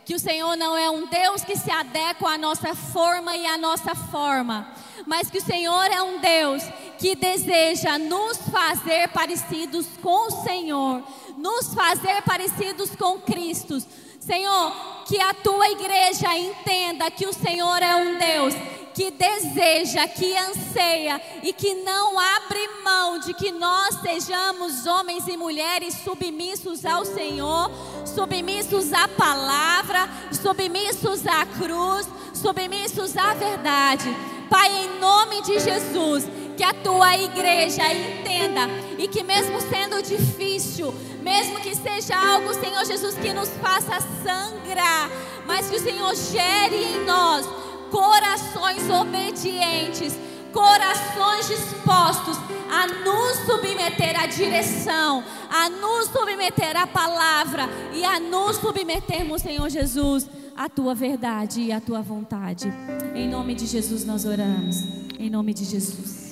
que 0.06 0.14
o 0.14 0.20
Senhor 0.20 0.56
não 0.56 0.78
é 0.78 0.89
um 0.89 1.08
Deus 1.08 1.43
que 1.43 1.56
se 1.56 1.72
adequa 1.72 2.30
à 2.30 2.38
nossa 2.38 2.76
forma 2.76 3.36
e 3.36 3.45
à 3.47 3.58
nossa 3.58 3.95
forma, 3.95 4.72
mas 5.08 5.30
que 5.30 5.38
o 5.38 5.43
Senhor 5.43 5.86
é 5.86 6.01
um 6.01 6.20
Deus 6.20 6.64
que 7.04 7.16
deseja 7.16 7.99
nos 7.99 8.38
fazer 8.49 9.10
parecidos 9.10 9.88
com 10.01 10.28
o 10.28 10.32
Senhor, 10.41 11.04
nos 11.36 11.74
fazer 11.74 12.22
parecidos 12.22 12.95
com 12.95 13.20
Cristo. 13.20 13.78
Senhor, 14.22 14.72
que 15.06 15.20
a 15.20 15.34
tua 15.34 15.70
igreja 15.70 16.34
entenda 16.38 17.12
que 17.12 17.28
o 17.28 17.34
Senhor 17.34 17.84
é 17.84 17.93
um 17.97 18.18
Deus 18.18 18.54
que 18.93 19.12
deseja, 19.12 20.08
que 20.08 20.34
anseia 20.38 21.22
e 21.43 21.51
que 21.51 21.74
não 21.74 22.18
abre 22.18 22.70
mão 22.86 23.20
de 23.20 23.34
que 23.34 23.51
nós 23.51 23.99
sejamos 23.99 24.86
homens 24.86 25.28
e 25.28 25.36
mulheres 25.36 25.95
submissos 26.06 26.86
ao 26.86 27.04
Senhor, 27.04 27.70
submissos 28.06 28.93
à 28.93 29.10
palavra, 29.10 30.08
submissos 30.32 31.28
à 31.28 31.45
cruz, 31.45 32.08
submissos 32.34 33.18
à 33.18 33.34
verdade. 33.34 34.06
Pai, 34.49 34.72
em 34.72 34.99
nome 34.99 35.41
de 35.41 35.60
Jesus, 35.60 36.26
que 36.56 36.64
a 36.64 36.74
tua 36.74 37.18
igreja 37.18 37.84
entenda 37.91 38.70
e 38.97 39.08
que, 39.08 39.24
mesmo 39.24 39.60
sendo 39.62 40.01
difícil, 40.01 40.93
mesmo 41.22 41.60
que 41.60 41.76
seja 41.76 42.16
algo, 42.16 42.54
Senhor 42.54 42.86
Jesus, 42.86 43.16
que 43.16 43.34
nos 43.34 43.49
faça 43.62 43.99
sangrar, 44.24 45.10
mas 45.45 45.70
que 45.70 45.76
o 45.76 45.80
Senhor 45.80 46.16
gere 46.16 46.76
em 46.76 47.06
nós 47.06 47.45
corações 47.89 48.89
obedientes, 48.89 50.18
corações 50.51 51.47
dispostos 51.47 52.38
a 52.72 52.88
nos 52.88 53.38
submeter 53.45 54.20
à 54.20 54.26
direção, 54.26 55.24
a 55.49 55.70
nos 55.70 56.08
submeter 56.08 56.76
à 56.76 56.88
palavra 56.88 57.70
e 57.93 58.04
a 58.04 58.20
nos 58.20 58.58
submetermos, 58.58 59.43
Senhor 59.43 59.70
Jesus, 59.70 60.28
à 60.56 60.68
tua 60.68 60.95
verdade 60.95 61.62
e 61.62 61.72
à 61.72 61.80
tua 61.80 62.01
vontade. 62.01 62.72
Em 63.14 63.30
nome 63.30 63.54
de 63.54 63.68
Jesus 63.68 64.06
nós 64.06 64.26
oramos. 64.26 64.78
Em 65.20 65.30
nome 65.30 65.54
de 65.54 65.66
Jesus. 65.66 66.23